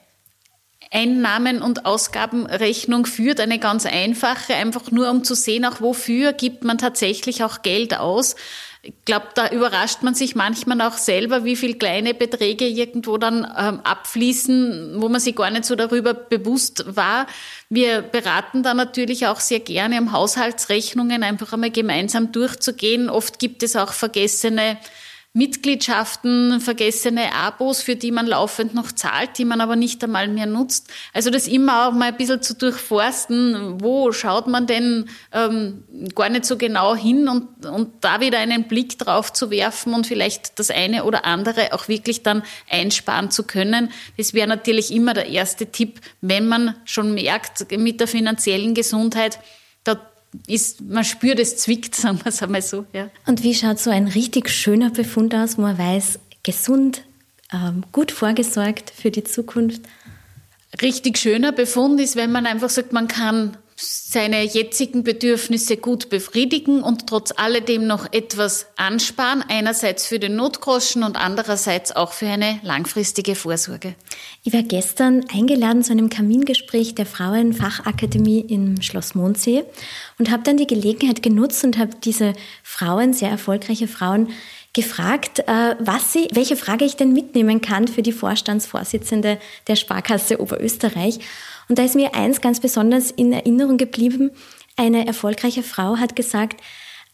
Einnahmen- 0.91 1.63
und 1.63 1.85
Ausgabenrechnung 1.85 3.07
führt, 3.07 3.41
eine 3.41 3.59
ganz 3.59 3.87
einfache, 3.87 4.55
einfach 4.55 4.91
nur 4.91 5.11
um 5.11 5.25
zu 5.25 5.35
sehen, 5.35 5.65
auch 5.65 5.81
wofür 5.81 6.33
gibt 6.33 6.65
man 6.65 6.79
tatsächlich 6.79 7.43
auch 7.43 7.63
Geld 7.63 7.99
aus. 7.99 8.37
Ich 8.83 8.95
glaube, 9.05 9.27
da 9.35 9.49
überrascht 9.51 10.03
man 10.03 10.15
sich 10.15 10.37
manchmal 10.37 10.81
auch 10.81 10.97
selber, 10.97 11.45
wie 11.45 11.57
viel 11.57 11.77
kleine 11.77 12.15
Beträge 12.15 12.69
irgendwo 12.69 13.19
dann 13.19 13.39
ähm, 13.59 13.81
abfließen, 13.81 15.03
wo 15.03 15.09
man 15.09 15.21
sich 15.21 15.35
gar 15.35 15.51
nicht 15.51 15.65
so 15.65 15.75
darüber 15.75 16.15
bewusst 16.15 16.85
war. 16.95 17.27
Wir 17.69 18.03
beraten 18.03 18.63
da 18.63 18.75
natürlich 18.75 19.27
auch 19.27 19.41
sehr 19.41 19.59
gerne, 19.59 20.01
um 20.01 20.13
Haushaltsrechnungen 20.13 21.25
einfach 21.25 21.53
einmal 21.53 21.73
gemeinsam 21.73 22.31
durchzugehen. 22.31 23.11
Oft 23.11 23.41
gibt 23.41 23.65
es 23.65 23.75
auch 23.75 23.93
vergessene 23.93 24.79
Mitgliedschaften, 25.37 26.63
vergessene 26.63 27.35
Abos, 27.35 27.83
für 27.83 27.95
die 27.95 28.11
man 28.11 28.27
laufend 28.27 28.73
noch 28.73 28.91
zahlt, 28.91 29.37
die 29.37 29.45
man 29.45 29.61
aber 29.61 29.77
nicht 29.77 30.03
einmal 30.03 30.29
mehr 30.29 30.47
nutzt. 30.47 30.91
Also 31.13 31.29
das 31.29 31.47
immer 31.47 31.87
auch 31.87 31.93
mal 31.93 32.09
ein 32.09 32.17
bisschen 32.17 32.41
zu 32.41 32.55
durchforsten, 32.55 33.83
wo 33.83 34.13
schaut 34.13 34.47
man 34.47 34.67
denn 34.67 35.11
ähm, 35.33 35.85
gar 36.15 36.31
nicht 36.31 36.47
so 36.47 36.57
genau 36.57 36.97
hin 36.97 37.29
und, 37.29 37.67
und 37.67 38.03
da 38.03 38.21
wieder 38.21 38.39
einen 38.39 38.65
Blick 38.65 38.99
drauf 38.99 39.31
zu 39.31 39.51
werfen 39.51 39.93
und 39.93 40.07
vielleicht 40.07 40.59
das 40.59 40.71
eine 40.71 41.05
oder 41.05 41.27
andere 41.27 41.75
auch 41.75 41.87
wirklich 41.87 42.23
dann 42.23 42.43
einsparen 42.71 43.31
zu 43.31 43.43
können. 43.43 43.91
Das 44.17 44.33
wäre 44.33 44.49
natürlich 44.49 44.91
immer 44.91 45.13
der 45.13 45.29
erste 45.29 45.67
Tipp, 45.67 46.01
wenn 46.23 46.49
man 46.49 46.77
schon 46.87 47.13
merkt, 47.13 47.71
mit 47.77 48.01
der 48.01 48.09
finanziellen 48.09 48.73
Gesundheit, 48.73 49.39
da 49.85 50.01
ist, 50.47 50.81
man 50.81 51.05
spürt, 51.05 51.39
es 51.39 51.57
zwickt, 51.57 51.95
sagen 51.97 52.19
wir 52.23 52.27
es 52.27 52.43
einmal 52.43 52.63
so. 52.63 52.87
Ja. 52.93 53.11
Und 53.27 53.43
wie 53.43 53.55
schaut 53.55 53.79
so 53.79 53.91
ein 53.91 54.09
richtig 54.09 54.49
schöner 54.51 54.91
Befund 54.91 55.35
aus, 55.35 55.59
wo 55.59 55.63
man 55.63 55.79
weiß, 55.79 56.19
gesund, 56.43 57.03
ähm, 57.53 57.85
gut 57.93 58.13
vorgesorgt 58.13 58.91
für 58.91 59.11
die 59.11 59.25
Zukunft? 59.25 59.83
Richtig 60.81 61.19
schöner 61.19 61.53
Befund 61.53 62.01
ist, 62.01 62.17
wenn 62.17 62.33
man 62.33 62.47
einfach 62.47 62.69
sagt, 62.69 62.93
man 62.93 63.09
kann 63.09 63.57
seine 63.77 64.43
jetzigen 64.43 65.05
Bedürfnisse 65.05 65.77
gut 65.77 66.09
befriedigen 66.09 66.83
und 66.83 67.07
trotz 67.07 67.33
alledem 67.37 67.87
noch 67.87 68.11
etwas 68.11 68.67
ansparen, 68.77 69.45
einerseits 69.47 70.07
für 70.07 70.19
den 70.19 70.35
Notgroschen 70.35 71.03
und 71.03 71.17
andererseits 71.17 71.95
auch 71.95 72.13
für 72.13 72.27
eine 72.27 72.59
langfristige 72.63 73.35
Vorsorge. 73.35 73.95
Ich 74.45 74.55
war 74.55 74.63
gestern 74.63 75.27
eingeladen 75.31 75.83
zu 75.83 75.93
einem 75.93 76.09
Kamingespräch 76.09 76.95
der 76.95 77.05
Frauenfachakademie 77.05 78.41
im 78.41 78.81
Schloss 78.81 79.15
Mondsee 79.15 79.65
und 80.19 80.31
habe 80.31 80.43
dann 80.43 80.57
die 80.57 80.67
Gelegenheit 80.67 81.23
genutzt 81.23 81.63
und 81.63 81.77
habe 81.77 81.91
diese 82.03 82.33
Frauen, 82.63 83.13
sehr 83.13 83.29
erfolgreiche 83.29 83.89
Frauen, 83.89 84.31
gefragt, 84.77 85.41
äh, 85.41 85.75
was 85.79 86.13
sie, 86.13 86.29
welche 86.33 86.55
Frage 86.55 86.85
ich 86.85 86.97
denn 86.97 87.15
mitnehmen 87.15 87.63
kann 87.63 87.89
für 87.89 88.03
die 88.03 88.13
Vorstandsvorsitzende 88.13 89.39
der 89.67 89.75
Sparkasse 89.75 90.39
Oberösterreich. 90.39 91.19
Und 91.69 91.79
da 91.79 91.85
ist 91.85 91.97
mir 91.97 92.15
eins 92.15 92.43
ganz 92.43 92.61
besonders 92.61 93.11
in 93.11 93.33
Erinnerung 93.33 93.79
geblieben. 93.79 94.31
Eine 94.77 95.07
erfolgreiche 95.07 95.63
Frau 95.63 95.97
hat 95.97 96.15
gesagt, 96.15 96.61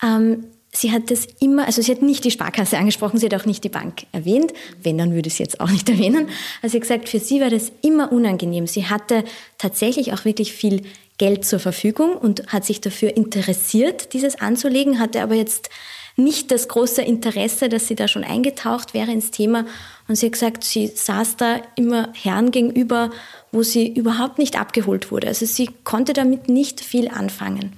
ähm, 0.03 0.45
sie 0.73 0.91
hat 0.91 1.13
das 1.13 1.29
immer, 1.39 1.67
also 1.67 1.81
sie 1.83 1.93
hat 1.93 2.03
nicht 2.03 2.25
die 2.25 2.33
Sparkasse 2.33 2.77
angesprochen, 2.79 3.19
sie 3.19 3.27
hat 3.27 3.35
auch 3.41 3.47
nicht 3.47 3.63
die 3.63 3.69
Bank 3.69 4.07
erwähnt. 4.11 4.53
Wenn, 4.83 4.99
dann 4.99 5.15
würde 5.15 5.29
es 5.29 5.39
jetzt 5.39 5.61
auch 5.61 5.71
nicht 5.71 5.89
erwähnen. 5.89 6.31
Also 6.63 6.73
sie 6.73 6.79
hat 6.79 6.83
gesagt, 6.83 7.09
für 7.09 7.21
sie 7.21 7.41
war 7.41 7.51
das 7.51 7.71
immer 7.81 8.11
unangenehm. 8.11 8.67
Sie 8.67 8.87
hatte 8.87 9.23
tatsächlich 9.59 10.13
auch 10.13 10.25
wirklich 10.25 10.53
viel 10.53 10.83
Geld 11.17 11.45
zur 11.45 11.61
Verfügung 11.61 12.17
und 12.17 12.49
hat 12.49 12.65
sich 12.65 12.81
dafür 12.81 13.17
interessiert, 13.17 14.15
dieses 14.15 14.41
anzulegen, 14.41 14.99
hatte 14.99 15.23
aber 15.23 15.37
jetzt 15.37 15.71
nicht 16.17 16.51
das 16.51 16.69
große 16.69 17.03
Interesse, 17.03 17.69
dass 17.69 17.89
sie 17.89 17.95
da 17.95 18.09
schon 18.09 18.25
eingetaucht 18.25 18.95
wäre 18.95 19.11
ins 19.11 19.31
Thema. 19.31 19.65
Und 20.09 20.17
sie 20.17 20.27
hat 20.27 20.33
gesagt, 20.33 20.65
sie 20.65 20.87
saß 20.89 21.37
da 21.37 21.61
immer 21.77 22.09
Herren 22.15 22.51
gegenüber 22.51 23.11
wo 23.53 23.63
sie 23.63 23.87
überhaupt 23.87 24.39
nicht 24.39 24.59
abgeholt 24.59 25.13
wurde. 25.13 25.29
Also 25.29 25.47
sie 25.47 25.69
konnte 25.85 26.15
damit 26.15 26.49
nicht 26.49 26.81
viel 26.81 27.09
anfangen. 27.09 27.75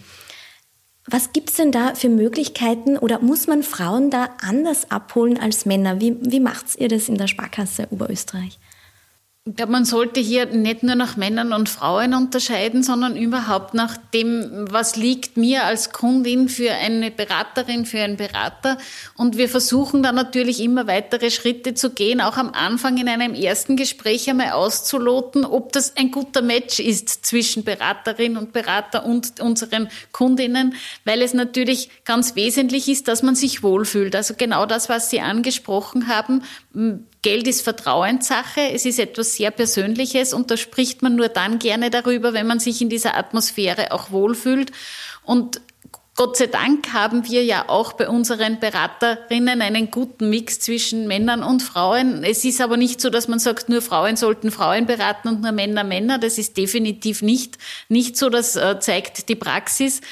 Was 1.07 1.33
gibt 1.33 1.51
es 1.51 1.57
denn 1.57 1.73
da 1.73 1.95
für 1.95 2.09
Möglichkeiten 2.09 2.97
oder 2.97 3.19
muss 3.19 3.47
man 3.47 3.63
Frauen 3.63 4.09
da 4.09 4.31
anders 4.41 4.91
abholen 4.91 5.39
als 5.39 5.67
Männer? 5.67 6.01
Wie, 6.01 6.17
wie 6.21 6.41
macht 6.41 6.77
ihr 6.79 6.89
das 6.89 7.09
in 7.09 7.19
der 7.19 7.27
Sparkasse 7.27 7.89
Oberösterreich? 7.91 8.59
Ich 9.47 9.57
glaube, 9.57 9.73
man 9.73 9.85
sollte 9.85 10.21
hier 10.21 10.47
nicht 10.47 10.83
nur 10.85 10.95
nach 10.95 11.19
Männern 11.19 11.53
und 11.53 11.69
Frauen 11.69 12.15
unterscheiden, 12.15 12.83
sondern 12.83 13.15
überhaupt 13.15 13.75
nach 13.75 13.99
dem, 13.99 14.65
was 14.71 14.97
liegt 14.97 15.37
mir 15.37 15.65
als 15.65 15.93
Kundin 15.93 16.49
für 16.49 16.71
eine 16.71 17.11
Beraterin, 17.11 17.85
für 17.85 18.01
einen 18.01 18.17
Berater. 18.17 18.79
Und 19.19 19.37
wir 19.37 19.51
versuchen 19.51 20.03
dann 20.03 20.15
natürlich 20.15 20.61
immer 20.61 20.87
weitere 20.87 21.31
Schritte 21.31 21.75
zu 21.75 21.91
gehen, 21.91 22.23
auch 22.23 22.39
am 22.39 22.53
Anfang 22.53 22.97
in 22.97 23.07
einem 23.07 23.35
ersten 23.35 23.77
Gespräch 23.77 24.31
einmal 24.31 24.53
auszuloten, 24.53 25.45
ob 25.45 25.73
das 25.73 25.95
ein 25.95 26.11
guter 26.11 26.41
Match 26.41 26.79
ist 26.79 27.27
zwischen 27.27 27.65
Beraterin 27.65 28.39
und 28.39 28.55
Berater 28.55 29.05
und 29.05 29.41
unseren 29.41 29.91
Kundinnen, 30.13 30.75
weil 31.05 31.21
es 31.21 31.35
natürlich 31.35 31.91
ganz 32.07 32.35
wesentlich 32.35 32.89
ist, 32.89 33.09
dass 33.09 33.23
man 33.23 33.35
sich 33.35 33.63
wohlfühlt. 33.63 34.17
Also 34.17 34.37
genau 34.39 34.65
das, 34.65 34.89
was 34.89 35.11
Sie 35.11 35.21
angesprochen 35.21 36.09
haben. 36.09 36.43
Geld 37.25 37.49
ist 37.49 37.63
Vertrauenssache, 37.63 38.61
es 38.75 38.85
ist 38.85 38.99
etwas 38.99 39.35
sehr 39.35 39.51
Persönliches 39.51 40.35
und 40.35 40.51
da 40.51 40.59
spricht 40.59 41.01
man 41.01 41.17
nur 41.17 41.31
dann 41.31 41.59
gerne 41.59 41.89
darüber, 41.89 42.35
wenn 42.35 42.47
man 42.47 42.61
sich 42.61 42.83
in 42.83 42.91
dieser 42.91 43.17
Atmosphäre 43.17 43.93
auch 43.93 44.11
wohlfühlt. 44.11 44.73
Und 45.23 45.63
Gott 46.17 46.37
sei 46.37 46.49
Dank 46.49 46.93
haben 46.93 47.27
wir 47.27 47.43
ja 47.43 47.71
auch 47.71 47.95
bei 47.95 48.11
unseren 48.11 48.61
Beraterinnen 48.61 49.63
einen 49.63 49.91
guten 49.91 50.29
Mix 50.29 50.61
zwischen 50.61 51.09
Männern 51.09 51.43
und 51.43 51.63
Frauen. 51.63 52.25
Es 52.25 52.45
ist 52.45 52.61
aber 52.61 52.77
nicht 52.77 53.01
so, 53.01 53.09
dass 53.09 53.27
man 53.27 53.39
sagt, 53.39 53.71
nur 53.71 53.81
Frauen 53.81 54.17
sollten 54.17 54.51
Frauen 54.51 54.85
beraten 54.85 55.29
und 55.29 55.41
nur 55.41 55.53
Männer 55.53 55.83
Männer. 55.83 56.19
Das 56.19 56.37
ist 56.37 56.59
definitiv 56.59 57.23
nicht, 57.23 57.57
nicht 57.89 58.19
so, 58.19 58.29
das 58.29 58.55
äh, 58.55 58.79
zeigt 58.81 59.31
die 59.31 59.35
Praxis. 59.35 60.03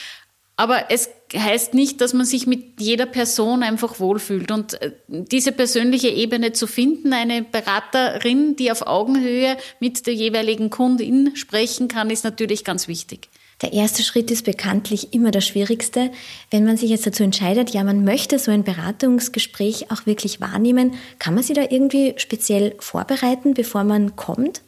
Aber 0.57 0.91
es 0.91 1.11
heißt 1.35 1.75
nicht, 1.75 2.01
dass 2.01 2.13
man 2.13 2.27
sich 2.27 2.47
mit 2.47 2.81
jeder 2.81 3.07
Person 3.07 3.63
einfach 3.63 4.01
wohlfühlt. 4.01 4.51
Und 4.51 4.81
äh, 4.83 4.93
diese 5.09 5.53
persönliche 5.53 6.09
Ebene 6.09 6.53
zu 6.53 6.67
finden, 6.67 7.13
eine 7.13 7.43
Beraterin, 7.43 8.57
die 8.57 8.71
auf 8.71 8.87
Augenhöhe 8.87 9.57
mit 9.81 10.07
der 10.07 10.15
jeweiligen 10.15 10.71
Kundin 10.71 11.35
sprechen 11.37 11.89
kann, 11.89 12.11
ist 12.11 12.25
natürlich 12.25 12.65
ganz 12.65 12.89
wichtig. 12.89 13.29
Der 13.63 13.73
erste 13.73 14.03
Schritt 14.03 14.31
ist 14.33 14.45
bekanntlich 14.45 15.15
immer 15.15 15.31
der 15.31 15.41
schwierigste. 15.41 16.11
Wenn 16.51 16.65
man 16.65 16.77
sich 16.77 16.91
jetzt 16.91 17.07
dazu 17.07 17.23
entscheidet, 17.23 17.71
ja, 17.71 17.85
man 17.85 18.03
möchte 18.03 18.39
so 18.41 18.51
ein 18.51 18.65
Beratungsgespräch 18.65 19.91
auch 19.93 20.05
wirklich 20.05 20.41
wahrnehmen, 20.41 20.95
kann 21.21 21.35
man 21.35 21.45
sich 21.45 21.55
da 21.55 21.63
irgendwie 21.71 22.15
speziell 22.17 22.75
vorbereiten, 22.81 23.55
bevor 23.55 23.85
man 23.85 24.17
kommt? 24.17 24.63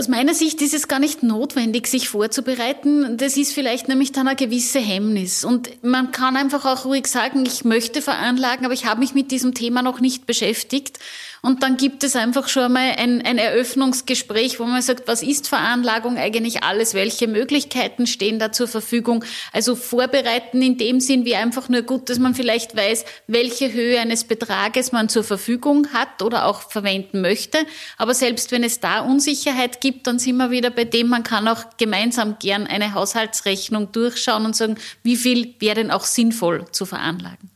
Aus 0.00 0.08
meiner 0.08 0.32
Sicht 0.32 0.62
ist 0.62 0.72
es 0.72 0.88
gar 0.88 0.98
nicht 0.98 1.22
notwendig, 1.22 1.86
sich 1.86 2.08
vorzubereiten. 2.08 3.18
Das 3.18 3.36
ist 3.36 3.52
vielleicht 3.52 3.86
nämlich 3.86 4.12
dann 4.12 4.28
eine 4.28 4.34
gewisse 4.34 4.78
Hemmnis. 4.78 5.44
Und 5.44 5.84
man 5.84 6.10
kann 6.10 6.38
einfach 6.38 6.64
auch 6.64 6.86
ruhig 6.86 7.06
sagen, 7.06 7.44
ich 7.44 7.66
möchte 7.66 8.00
veranlagen, 8.00 8.64
aber 8.64 8.72
ich 8.72 8.86
habe 8.86 9.00
mich 9.00 9.12
mit 9.12 9.30
diesem 9.30 9.52
Thema 9.52 9.82
noch 9.82 10.00
nicht 10.00 10.24
beschäftigt. 10.24 11.00
Und 11.42 11.62
dann 11.62 11.76
gibt 11.76 12.04
es 12.04 12.16
einfach 12.16 12.48
schon 12.48 12.64
einmal 12.64 12.96
ein, 12.98 13.22
ein 13.22 13.38
Eröffnungsgespräch, 13.38 14.60
wo 14.60 14.64
man 14.64 14.82
sagt, 14.82 15.08
was 15.08 15.22
ist 15.22 15.48
Veranlagung 15.48 16.18
eigentlich 16.18 16.62
alles? 16.62 16.92
Welche 16.92 17.28
Möglichkeiten 17.28 18.06
stehen 18.06 18.38
da 18.38 18.52
zur 18.52 18.68
Verfügung? 18.68 19.24
Also 19.52 19.74
vorbereiten 19.74 20.60
in 20.60 20.76
dem 20.76 21.00
Sinn 21.00 21.24
wie 21.24 21.36
einfach 21.36 21.68
nur 21.68 21.82
gut, 21.82 22.10
dass 22.10 22.18
man 22.18 22.34
vielleicht 22.34 22.76
weiß, 22.76 23.04
welche 23.26 23.72
Höhe 23.72 23.98
eines 23.98 24.24
Betrages 24.24 24.92
man 24.92 25.08
zur 25.08 25.24
Verfügung 25.24 25.88
hat 25.94 26.20
oder 26.22 26.46
auch 26.46 26.70
verwenden 26.70 27.22
möchte. 27.22 27.58
Aber 27.96 28.12
selbst 28.12 28.52
wenn 28.52 28.62
es 28.62 28.80
da 28.80 29.00
Unsicherheit 29.00 29.80
gibt, 29.80 30.06
dann 30.06 30.18
sind 30.18 30.36
wir 30.36 30.50
wieder 30.50 30.70
bei 30.70 30.84
dem, 30.84 31.08
man 31.08 31.22
kann 31.22 31.48
auch 31.48 31.64
gemeinsam 31.78 32.36
gern 32.38 32.66
eine 32.66 32.92
Haushaltsrechnung 32.92 33.92
durchschauen 33.92 34.44
und 34.44 34.56
sagen, 34.56 34.76
wie 35.02 35.16
viel 35.16 35.54
wäre 35.58 35.76
denn 35.76 35.90
auch 35.90 36.04
sinnvoll 36.04 36.66
zu 36.70 36.84
veranlagen. 36.84 37.50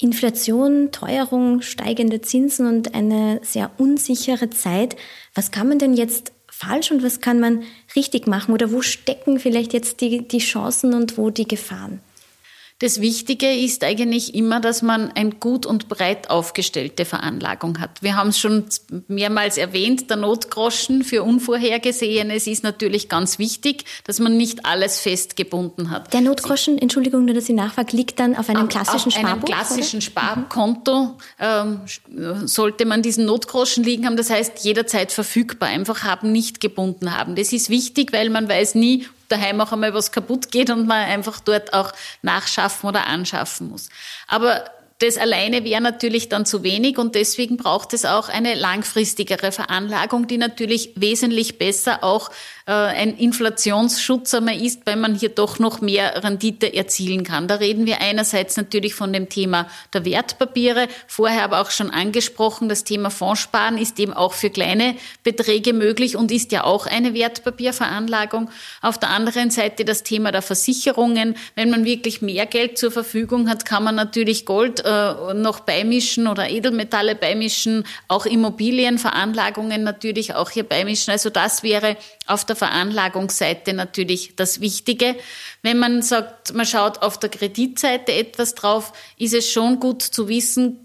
Inflation, 0.00 0.92
Teuerung, 0.92 1.62
steigende 1.62 2.20
Zinsen 2.20 2.66
und 2.66 2.94
eine 2.94 3.40
sehr 3.42 3.70
unsichere 3.78 4.50
Zeit. 4.50 4.96
Was 5.34 5.50
kann 5.50 5.68
man 5.68 5.78
denn 5.78 5.94
jetzt 5.94 6.32
falsch 6.48 6.90
und 6.90 7.02
was 7.02 7.20
kann 7.20 7.40
man 7.40 7.62
richtig 7.96 8.26
machen? 8.26 8.54
Oder 8.54 8.72
wo 8.72 8.82
stecken 8.82 9.38
vielleicht 9.38 9.72
jetzt 9.72 10.00
die, 10.00 10.26
die 10.26 10.38
Chancen 10.38 10.94
und 10.94 11.18
wo 11.18 11.30
die 11.30 11.48
Gefahren? 11.48 12.00
Das 12.80 13.02
Wichtige 13.02 13.52
ist 13.52 13.84
eigentlich 13.84 14.34
immer, 14.34 14.58
dass 14.58 14.80
man 14.80 15.12
eine 15.12 15.32
gut 15.32 15.66
und 15.66 15.90
breit 15.90 16.30
aufgestellte 16.30 17.04
Veranlagung 17.04 17.78
hat. 17.78 18.02
Wir 18.02 18.16
haben 18.16 18.30
es 18.30 18.38
schon 18.38 18.64
mehrmals 19.06 19.58
erwähnt, 19.58 20.08
der 20.08 20.16
Notgroschen 20.16 21.04
für 21.04 21.22
Unvorhergesehenes 21.22 22.46
ist 22.46 22.64
natürlich 22.64 23.10
ganz 23.10 23.38
wichtig, 23.38 23.84
dass 24.04 24.18
man 24.18 24.38
nicht 24.38 24.64
alles 24.64 24.98
festgebunden 24.98 25.90
hat. 25.90 26.14
Der 26.14 26.22
Notgroschen, 26.22 26.78
Entschuldigung, 26.78 27.26
nur 27.26 27.34
dass 27.34 27.50
ich 27.50 27.54
nachfrage, 27.54 27.94
liegt 27.94 28.18
dann 28.18 28.34
auf 28.34 28.48
einem 28.48 28.68
klassischen 28.68 29.10
Sparbuch? 29.10 29.28
Auf 29.28 29.34
einem 29.34 29.44
klassischen 29.44 29.96
oder? 29.98 30.06
Sparkonto 30.06 31.18
ähm, 31.38 31.80
sollte 32.46 32.86
man 32.86 33.02
diesen 33.02 33.26
Notgroschen 33.26 33.84
liegen 33.84 34.06
haben, 34.06 34.16
das 34.16 34.30
heißt 34.30 34.64
jederzeit 34.64 35.12
verfügbar, 35.12 35.68
einfach 35.68 36.04
haben, 36.04 36.32
nicht 36.32 36.60
gebunden 36.60 37.14
haben. 37.14 37.36
Das 37.36 37.52
ist 37.52 37.68
wichtig, 37.68 38.14
weil 38.14 38.30
man 38.30 38.48
weiß 38.48 38.74
nie, 38.74 39.04
daheim 39.30 39.60
auch 39.60 39.72
einmal 39.72 39.94
was 39.94 40.12
kaputt 40.12 40.50
geht 40.50 40.70
und 40.70 40.86
man 40.86 41.04
einfach 41.04 41.40
dort 41.40 41.72
auch 41.72 41.92
nachschaffen 42.22 42.88
oder 42.88 43.06
anschaffen 43.06 43.70
muss. 43.70 43.88
Aber 44.26 44.64
das 45.00 45.16
alleine 45.16 45.64
wäre 45.64 45.80
natürlich 45.80 46.28
dann 46.28 46.44
zu 46.44 46.62
wenig 46.62 46.98
und 46.98 47.14
deswegen 47.14 47.56
braucht 47.56 47.94
es 47.94 48.04
auch 48.04 48.28
eine 48.28 48.54
langfristigere 48.54 49.50
Veranlagung, 49.50 50.26
die 50.26 50.36
natürlich 50.36 50.92
wesentlich 50.94 51.56
besser 51.56 52.04
auch 52.04 52.30
äh, 52.66 52.72
ein 52.72 53.16
Inflationsschutz 53.16 54.34
einmal 54.34 54.60
ist, 54.60 54.82
weil 54.84 54.96
man 54.96 55.14
hier 55.14 55.30
doch 55.30 55.58
noch 55.58 55.80
mehr 55.80 56.22
Rendite 56.22 56.74
erzielen 56.74 57.24
kann. 57.24 57.48
Da 57.48 57.54
reden 57.54 57.86
wir 57.86 58.02
einerseits 58.02 58.58
natürlich 58.58 58.94
von 58.94 59.12
dem 59.14 59.30
Thema 59.30 59.68
der 59.94 60.04
Wertpapiere, 60.04 60.86
vorher 61.06 61.44
aber 61.44 61.62
auch 61.62 61.70
schon 61.70 61.88
angesprochen, 61.88 62.68
das 62.68 62.84
Thema 62.84 63.08
Fondssparen 63.08 63.78
ist 63.78 63.98
eben 63.98 64.12
auch 64.12 64.34
für 64.34 64.50
kleine 64.50 64.96
Beträge 65.22 65.72
möglich 65.72 66.14
und 66.14 66.30
ist 66.30 66.52
ja 66.52 66.64
auch 66.64 66.86
eine 66.86 67.14
Wertpapierveranlagung. 67.14 68.50
Auf 68.82 68.98
der 68.98 69.08
anderen 69.08 69.50
Seite 69.50 69.86
das 69.86 70.02
Thema 70.02 70.30
der 70.30 70.42
Versicherungen. 70.42 71.36
Wenn 71.54 71.70
man 71.70 71.86
wirklich 71.86 72.20
mehr 72.20 72.44
Geld 72.44 72.76
zur 72.76 72.90
Verfügung 72.90 73.48
hat, 73.48 73.64
kann 73.64 73.82
man 73.82 73.94
natürlich 73.94 74.44
Gold 74.44 74.84
äh, 74.90 75.34
noch 75.34 75.60
beimischen 75.60 76.26
oder 76.26 76.48
Edelmetalle 76.48 77.14
beimischen, 77.14 77.84
auch 78.08 78.26
Immobilienveranlagungen 78.26 79.82
natürlich 79.82 80.34
auch 80.34 80.50
hier 80.50 80.64
beimischen. 80.64 81.12
Also 81.12 81.30
das 81.30 81.62
wäre 81.62 81.96
auf 82.26 82.44
der 82.44 82.56
Veranlagungsseite 82.56 83.72
natürlich 83.72 84.34
das 84.36 84.60
Wichtige. 84.60 85.16
Wenn 85.62 85.78
man 85.78 86.02
sagt, 86.02 86.54
man 86.54 86.66
schaut 86.66 87.02
auf 87.02 87.18
der 87.18 87.30
Kreditseite 87.30 88.12
etwas 88.12 88.54
drauf, 88.54 88.92
ist 89.16 89.34
es 89.34 89.50
schon 89.50 89.80
gut 89.80 90.02
zu 90.02 90.28
wissen, 90.28 90.78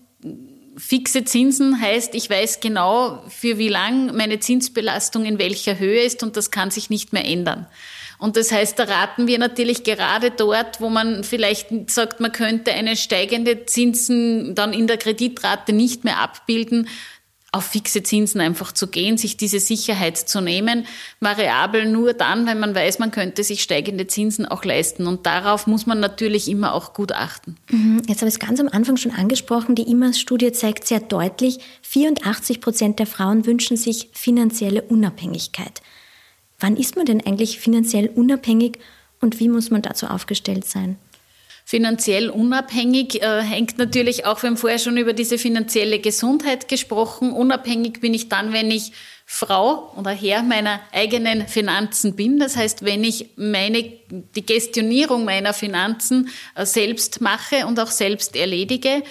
fixe 0.77 1.23
Zinsen 1.23 1.79
heißt, 1.79 2.15
ich 2.15 2.29
weiß 2.29 2.59
genau, 2.59 3.23
für 3.29 3.57
wie 3.57 3.69
lang 3.69 4.15
meine 4.15 4.39
Zinsbelastung 4.39 5.25
in 5.25 5.39
welcher 5.39 5.79
Höhe 5.79 6.01
ist 6.01 6.23
und 6.23 6.37
das 6.37 6.51
kann 6.51 6.71
sich 6.71 6.89
nicht 6.89 7.13
mehr 7.13 7.25
ändern. 7.25 7.67
Und 8.17 8.37
das 8.37 8.51
heißt, 8.51 8.79
da 8.79 8.83
raten 8.83 9.27
wir 9.27 9.39
natürlich 9.39 9.83
gerade 9.83 10.31
dort, 10.31 10.81
wo 10.81 10.89
man 10.89 11.23
vielleicht 11.23 11.89
sagt, 11.89 12.19
man 12.19 12.31
könnte 12.31 12.71
eine 12.71 12.95
steigende 12.95 13.65
Zinsen 13.65 14.55
dann 14.55 14.73
in 14.73 14.87
der 14.87 14.97
Kreditrate 14.97 15.73
nicht 15.73 16.03
mehr 16.03 16.19
abbilden, 16.19 16.87
auf 17.55 17.63
fixe 17.63 18.03
Zinsen 18.03 18.41
einfach 18.41 18.73
zu 18.73 18.87
gehen, 18.87 19.17
sich 19.17 19.37
diese 19.37 19.61
Sicherheit 19.61 20.17
zu 20.17 20.41
nehmen. 20.41 20.85
Variabel 21.21 21.85
nur 21.85 22.13
dann, 22.13 22.45
wenn 22.47 22.59
man 22.59 22.75
weiß, 22.75 22.99
man 22.99 23.11
könnte 23.11 23.45
sich 23.45 23.63
steigende 23.63 24.07
Zinsen 24.07 24.45
auch 24.45 24.65
leisten. 24.65 25.07
Und 25.07 25.25
darauf 25.25 25.65
muss 25.65 25.85
man 25.85 26.01
natürlich 26.01 26.49
immer 26.49 26.73
auch 26.73 26.93
gut 26.93 27.13
achten. 27.13 27.55
Mhm. 27.71 28.01
Jetzt 28.07 28.19
habe 28.19 28.27
ich 28.27 28.35
es 28.35 28.39
ganz 28.39 28.59
am 28.59 28.67
Anfang 28.67 28.97
schon 28.97 29.13
angesprochen. 29.13 29.73
Die 29.75 29.89
IMAS-Studie 29.89 30.51
zeigt 30.51 30.85
sehr 30.85 30.99
deutlich, 30.99 31.59
84 31.83 32.59
Prozent 32.59 32.99
der 32.99 33.07
Frauen 33.07 33.45
wünschen 33.45 33.77
sich 33.77 34.09
finanzielle 34.11 34.81
Unabhängigkeit. 34.81 35.81
Wann 36.65 36.77
ist 36.77 36.95
man 36.95 37.05
denn 37.05 37.23
eigentlich 37.23 37.59
finanziell 37.59 38.07
unabhängig 38.07 38.79
und 39.21 39.39
wie 39.39 39.49
muss 39.49 39.69
man 39.69 39.83
dazu 39.83 40.07
aufgestellt 40.07 40.65
sein? 40.65 40.97
Finanziell 41.63 42.27
unabhängig 42.27 43.21
äh, 43.21 43.43
hängt 43.43 43.77
natürlich 43.77 44.25
auch, 44.25 44.41
wir 44.41 44.49
haben 44.49 44.57
vorher 44.57 44.79
schon 44.79 44.97
über 44.97 45.13
diese 45.13 45.37
finanzielle 45.37 45.99
Gesundheit 45.99 46.67
gesprochen. 46.67 47.33
Unabhängig 47.33 48.01
bin 48.01 48.15
ich 48.15 48.29
dann, 48.29 48.51
wenn 48.51 48.71
ich 48.71 48.93
Frau 49.27 49.93
oder 49.95 50.09
Herr 50.09 50.41
meiner 50.41 50.79
eigenen 50.91 51.47
Finanzen 51.47 52.15
bin. 52.15 52.39
Das 52.39 52.55
heißt, 52.57 52.83
wenn 52.83 53.03
ich 53.03 53.29
meine, 53.35 53.83
die 54.09 54.45
Gestionierung 54.45 55.23
meiner 55.23 55.53
Finanzen 55.53 56.29
äh, 56.55 56.65
selbst 56.65 57.21
mache 57.21 57.67
und 57.67 57.79
auch 57.79 57.91
selbst 57.91 58.35
erledige 58.35 59.03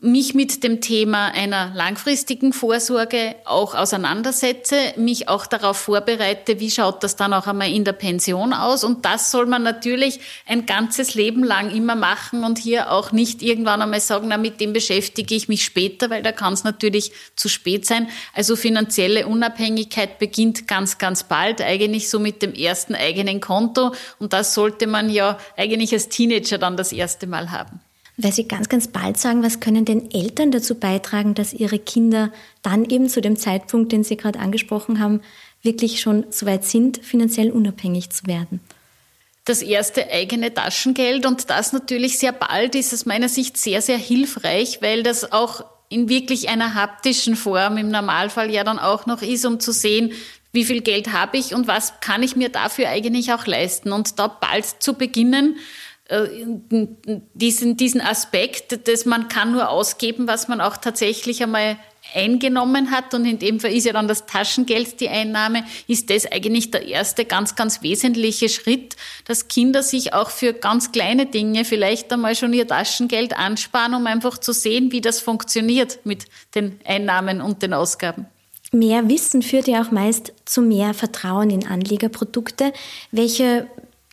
mich 0.00 0.32
mit 0.32 0.62
dem 0.62 0.80
Thema 0.80 1.32
einer 1.32 1.72
langfristigen 1.74 2.52
Vorsorge 2.52 3.34
auch 3.44 3.74
auseinandersetze, 3.74 4.76
mich 4.96 5.28
auch 5.28 5.44
darauf 5.44 5.76
vorbereite, 5.76 6.60
wie 6.60 6.70
schaut 6.70 7.02
das 7.02 7.16
dann 7.16 7.32
auch 7.32 7.48
einmal 7.48 7.72
in 7.72 7.82
der 7.82 7.94
Pension 7.94 8.52
aus. 8.52 8.84
Und 8.84 9.04
das 9.04 9.32
soll 9.32 9.46
man 9.46 9.64
natürlich 9.64 10.20
ein 10.46 10.66
ganzes 10.66 11.14
Leben 11.14 11.42
lang 11.42 11.74
immer 11.74 11.96
machen 11.96 12.44
und 12.44 12.58
hier 12.58 12.92
auch 12.92 13.10
nicht 13.10 13.42
irgendwann 13.42 13.82
einmal 13.82 14.00
sagen, 14.00 14.28
na, 14.28 14.36
mit 14.36 14.60
dem 14.60 14.72
beschäftige 14.72 15.34
ich 15.34 15.48
mich 15.48 15.64
später, 15.64 16.10
weil 16.10 16.22
da 16.22 16.30
kann 16.30 16.52
es 16.52 16.62
natürlich 16.62 17.10
zu 17.34 17.48
spät 17.48 17.84
sein. 17.84 18.08
Also 18.34 18.54
finanzielle 18.54 19.26
Unabhängigkeit 19.26 20.20
beginnt 20.20 20.68
ganz, 20.68 20.98
ganz 20.98 21.24
bald, 21.24 21.60
eigentlich 21.60 22.08
so 22.08 22.20
mit 22.20 22.40
dem 22.42 22.54
ersten 22.54 22.94
eigenen 22.94 23.40
Konto. 23.40 23.92
Und 24.20 24.32
das 24.32 24.54
sollte 24.54 24.86
man 24.86 25.10
ja 25.10 25.38
eigentlich 25.56 25.92
als 25.92 26.08
Teenager 26.08 26.58
dann 26.58 26.76
das 26.76 26.92
erste 26.92 27.26
Mal 27.26 27.50
haben 27.50 27.80
weil 28.18 28.32
Sie 28.32 28.46
ganz, 28.46 28.68
ganz 28.68 28.88
bald 28.88 29.16
sagen, 29.16 29.42
was 29.42 29.60
können 29.60 29.84
denn 29.84 30.10
Eltern 30.10 30.50
dazu 30.50 30.74
beitragen, 30.74 31.34
dass 31.34 31.54
ihre 31.54 31.78
Kinder 31.78 32.32
dann 32.62 32.84
eben 32.84 33.08
zu 33.08 33.20
dem 33.20 33.36
Zeitpunkt, 33.36 33.92
den 33.92 34.04
Sie 34.04 34.16
gerade 34.16 34.38
angesprochen 34.38 35.00
haben, 35.00 35.20
wirklich 35.62 36.00
schon 36.00 36.26
so 36.30 36.44
weit 36.44 36.64
sind, 36.64 36.98
finanziell 36.98 37.50
unabhängig 37.50 38.10
zu 38.10 38.26
werden? 38.26 38.60
das 39.48 39.62
erste 39.62 40.10
eigene 40.10 40.52
Taschengeld 40.52 41.24
und 41.24 41.48
das 41.48 41.72
natürlich 41.72 42.18
sehr 42.18 42.32
bald 42.32 42.74
ist 42.74 42.92
aus 42.92 43.06
meiner 43.06 43.28
Sicht 43.28 43.56
sehr, 43.56 43.80
sehr 43.80 43.96
hilfreich, 43.96 44.82
weil 44.82 45.02
das 45.02 45.32
auch 45.32 45.64
in 45.88 46.08
wirklich 46.08 46.50
einer 46.50 46.74
haptischen 46.74 47.34
Form 47.34 47.78
im 47.78 47.90
Normalfall 47.90 48.50
ja 48.50 48.62
dann 48.62 48.78
auch 48.78 49.06
noch 49.06 49.22
ist, 49.22 49.46
um 49.46 49.58
zu 49.58 49.72
sehen, 49.72 50.12
wie 50.52 50.64
viel 50.64 50.82
Geld 50.82 51.12
habe 51.12 51.38
ich 51.38 51.54
und 51.54 51.66
was 51.66 52.00
kann 52.00 52.22
ich 52.22 52.36
mir 52.36 52.50
dafür 52.50 52.88
eigentlich 52.88 53.32
auch 53.32 53.46
leisten. 53.46 53.92
Und 53.92 54.18
da 54.18 54.28
bald 54.28 54.66
zu 54.80 54.94
beginnen, 54.94 55.56
diesen, 57.34 57.76
diesen 57.76 58.00
Aspekt, 58.00 58.88
dass 58.88 59.04
man 59.04 59.28
kann 59.28 59.52
nur 59.52 59.68
ausgeben, 59.68 60.26
was 60.26 60.48
man 60.48 60.60
auch 60.60 60.78
tatsächlich 60.78 61.42
einmal 61.42 61.76
eingenommen 62.14 62.90
hat 62.90 63.12
und 63.12 63.26
in 63.26 63.38
dem 63.38 63.60
Fall 63.60 63.72
ist 63.72 63.84
ja 63.84 63.92
dann 63.92 64.08
das 64.08 64.24
Taschengeld 64.24 65.00
die 65.00 65.10
Einnahme, 65.10 65.64
ist 65.86 66.08
das 66.08 66.24
eigentlich 66.24 66.70
der 66.70 66.86
erste 66.86 67.26
ganz, 67.26 67.54
ganz 67.54 67.82
wesentliche 67.82 68.48
Schritt, 68.48 68.96
dass 69.26 69.48
Kinder 69.48 69.82
sich 69.82 70.14
auch 70.14 70.30
für 70.30 70.54
ganz 70.54 70.92
kleine 70.92 71.26
Dinge 71.26 71.66
vielleicht 71.66 72.10
einmal 72.10 72.34
schon 72.34 72.54
ihr 72.54 72.66
Taschengeld 72.66 73.36
ansparen, 73.36 73.94
um 73.94 74.06
einfach 74.06 74.38
zu 74.38 74.52
sehen, 74.52 74.90
wie 74.92 75.02
das 75.02 75.20
funktioniert 75.20 75.98
mit 76.04 76.24
den 76.54 76.80
Einnahmen 76.86 77.42
und 77.42 77.62
den 77.62 77.74
Ausgaben. 77.74 78.26
Mehr 78.72 79.08
Wissen 79.08 79.42
führt 79.42 79.66
ja 79.66 79.82
auch 79.82 79.90
meist 79.90 80.32
zu 80.44 80.62
mehr 80.62 80.94
Vertrauen 80.94 81.50
in 81.50 81.66
Anlegerprodukte. 81.66 82.72
Welche 83.10 83.66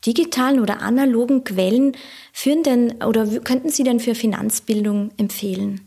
digitalen 0.06 0.60
oder 0.60 0.82
analogen 0.82 1.44
Quellen 1.44 1.94
führen 2.34 2.64
denn 2.64 3.04
oder 3.04 3.26
könnten 3.40 3.70
Sie 3.70 3.84
denn 3.84 4.00
für 4.00 4.16
Finanzbildung 4.16 5.12
empfehlen? 5.18 5.85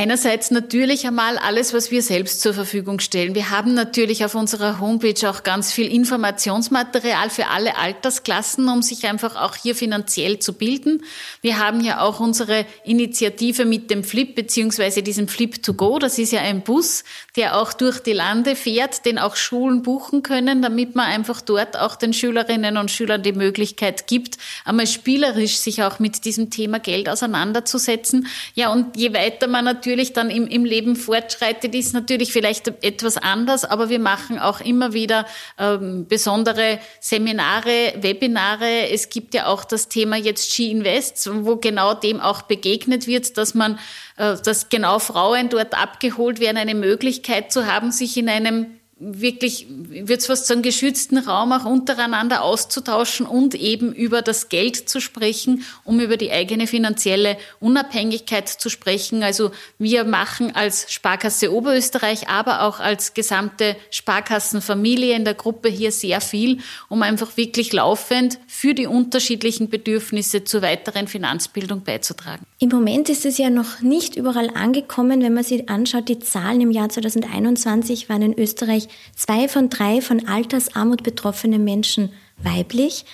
Einerseits 0.00 0.52
natürlich 0.52 1.08
einmal 1.08 1.38
alles, 1.38 1.74
was 1.74 1.90
wir 1.90 2.02
selbst 2.02 2.40
zur 2.40 2.54
Verfügung 2.54 3.00
stellen. 3.00 3.34
Wir 3.34 3.50
haben 3.50 3.74
natürlich 3.74 4.24
auf 4.24 4.36
unserer 4.36 4.78
Homepage 4.78 5.28
auch 5.28 5.42
ganz 5.42 5.72
viel 5.72 5.92
Informationsmaterial 5.92 7.30
für 7.30 7.48
alle 7.48 7.76
Altersklassen, 7.76 8.68
um 8.68 8.80
sich 8.80 9.08
einfach 9.08 9.34
auch 9.34 9.56
hier 9.56 9.74
finanziell 9.74 10.38
zu 10.38 10.52
bilden. 10.52 11.02
Wir 11.40 11.58
haben 11.58 11.80
ja 11.80 12.00
auch 12.00 12.20
unsere 12.20 12.64
Initiative 12.84 13.64
mit 13.64 13.90
dem 13.90 14.04
Flip 14.04 14.36
beziehungsweise 14.36 15.02
diesem 15.02 15.26
Flip 15.26 15.60
to 15.64 15.74
Go. 15.74 15.98
Das 15.98 16.16
ist 16.16 16.30
ja 16.30 16.42
ein 16.42 16.62
Bus, 16.62 17.02
der 17.34 17.60
auch 17.60 17.72
durch 17.72 17.98
die 17.98 18.12
Lande 18.12 18.54
fährt, 18.54 19.04
den 19.04 19.18
auch 19.18 19.34
Schulen 19.34 19.82
buchen 19.82 20.22
können, 20.22 20.62
damit 20.62 20.94
man 20.94 21.06
einfach 21.06 21.40
dort 21.40 21.76
auch 21.76 21.96
den 21.96 22.12
Schülerinnen 22.12 22.76
und 22.76 22.92
Schülern 22.92 23.24
die 23.24 23.32
Möglichkeit 23.32 24.06
gibt, 24.06 24.38
einmal 24.64 24.86
spielerisch 24.86 25.56
sich 25.56 25.82
auch 25.82 25.98
mit 25.98 26.24
diesem 26.24 26.50
Thema 26.50 26.78
Geld 26.78 27.08
auseinanderzusetzen. 27.08 28.28
Ja, 28.54 28.72
und 28.72 28.96
je 28.96 29.12
weiter 29.12 29.48
man 29.48 29.64
natürlich 29.64 29.87
natürlich 29.88 30.12
dann 30.12 30.28
im, 30.28 30.46
im 30.46 30.66
Leben 30.66 30.96
fortschreitet, 30.96 31.74
ist 31.74 31.94
natürlich 31.94 32.30
vielleicht 32.30 32.68
etwas 32.84 33.16
anders, 33.16 33.64
aber 33.64 33.88
wir 33.88 33.98
machen 33.98 34.38
auch 34.38 34.60
immer 34.60 34.92
wieder 34.92 35.24
ähm, 35.58 36.06
besondere 36.06 36.78
Seminare, 37.00 37.94
Webinare. 38.02 38.90
Es 38.90 39.08
gibt 39.08 39.32
ja 39.32 39.46
auch 39.46 39.64
das 39.64 39.88
Thema 39.88 40.16
jetzt 40.16 40.52
Ski 40.52 40.70
Invest, 40.70 41.30
wo 41.32 41.56
genau 41.56 41.94
dem 41.94 42.20
auch 42.20 42.42
begegnet 42.42 43.06
wird, 43.06 43.38
dass 43.38 43.54
man, 43.54 43.78
äh, 44.18 44.36
dass 44.44 44.68
genau 44.68 44.98
Frauen 44.98 45.48
dort 45.48 45.72
abgeholt 45.74 46.38
werden, 46.38 46.58
eine 46.58 46.74
Möglichkeit 46.74 47.50
zu 47.50 47.66
haben, 47.66 47.90
sich 47.90 48.18
in 48.18 48.28
einem 48.28 48.77
wirklich, 49.00 49.66
wird 49.68 50.20
es 50.20 50.26
fast 50.26 50.46
sagen, 50.46 50.62
geschützten 50.62 51.18
Raum 51.18 51.52
auch 51.52 51.64
untereinander 51.64 52.42
auszutauschen 52.42 53.26
und 53.26 53.54
eben 53.54 53.92
über 53.92 54.22
das 54.22 54.48
Geld 54.48 54.88
zu 54.88 55.00
sprechen, 55.00 55.64
um 55.84 56.00
über 56.00 56.16
die 56.16 56.32
eigene 56.32 56.66
finanzielle 56.66 57.36
Unabhängigkeit 57.60 58.48
zu 58.48 58.68
sprechen. 58.68 59.22
Also 59.22 59.52
wir 59.78 60.04
machen 60.04 60.54
als 60.56 60.92
Sparkasse 60.92 61.52
Oberösterreich, 61.52 62.28
aber 62.28 62.62
auch 62.62 62.80
als 62.80 63.14
gesamte 63.14 63.76
Sparkassenfamilie 63.90 65.14
in 65.14 65.24
der 65.24 65.34
Gruppe 65.34 65.68
hier 65.68 65.92
sehr 65.92 66.20
viel, 66.20 66.58
um 66.88 67.02
einfach 67.02 67.36
wirklich 67.36 67.72
laufend 67.72 68.38
für 68.48 68.74
die 68.74 68.86
unterschiedlichen 68.86 69.68
Bedürfnisse 69.68 70.42
zur 70.42 70.62
weiteren 70.62 71.06
Finanzbildung 71.06 71.84
beizutragen. 71.84 72.44
Im 72.58 72.70
Moment 72.70 73.08
ist 73.08 73.24
es 73.24 73.38
ja 73.38 73.50
noch 73.50 73.80
nicht 73.80 74.16
überall 74.16 74.50
angekommen. 74.50 75.22
Wenn 75.22 75.34
man 75.34 75.44
sich 75.44 75.68
anschaut, 75.68 76.08
die 76.08 76.18
Zahlen 76.18 76.60
im 76.60 76.72
Jahr 76.72 76.88
2021 76.88 78.08
waren 78.08 78.22
in 78.22 78.38
Österreich 78.38 78.87
zwei 79.14 79.48
von 79.48 79.70
drei 79.70 80.00
von 80.00 80.28
Altersarmut 80.28 81.02
betroffenen 81.02 81.64
Menschen 81.64 82.12
weiblich. 82.38 83.04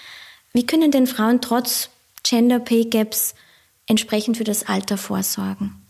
Wie 0.52 0.66
können 0.66 0.90
denn 0.90 1.06
Frauen 1.06 1.40
trotz 1.40 1.90
Gender 2.22 2.60
Pay 2.60 2.86
Gaps 2.86 3.34
entsprechend 3.86 4.36
für 4.36 4.44
das 4.44 4.66
Alter 4.66 4.96
vorsorgen? 4.96 5.83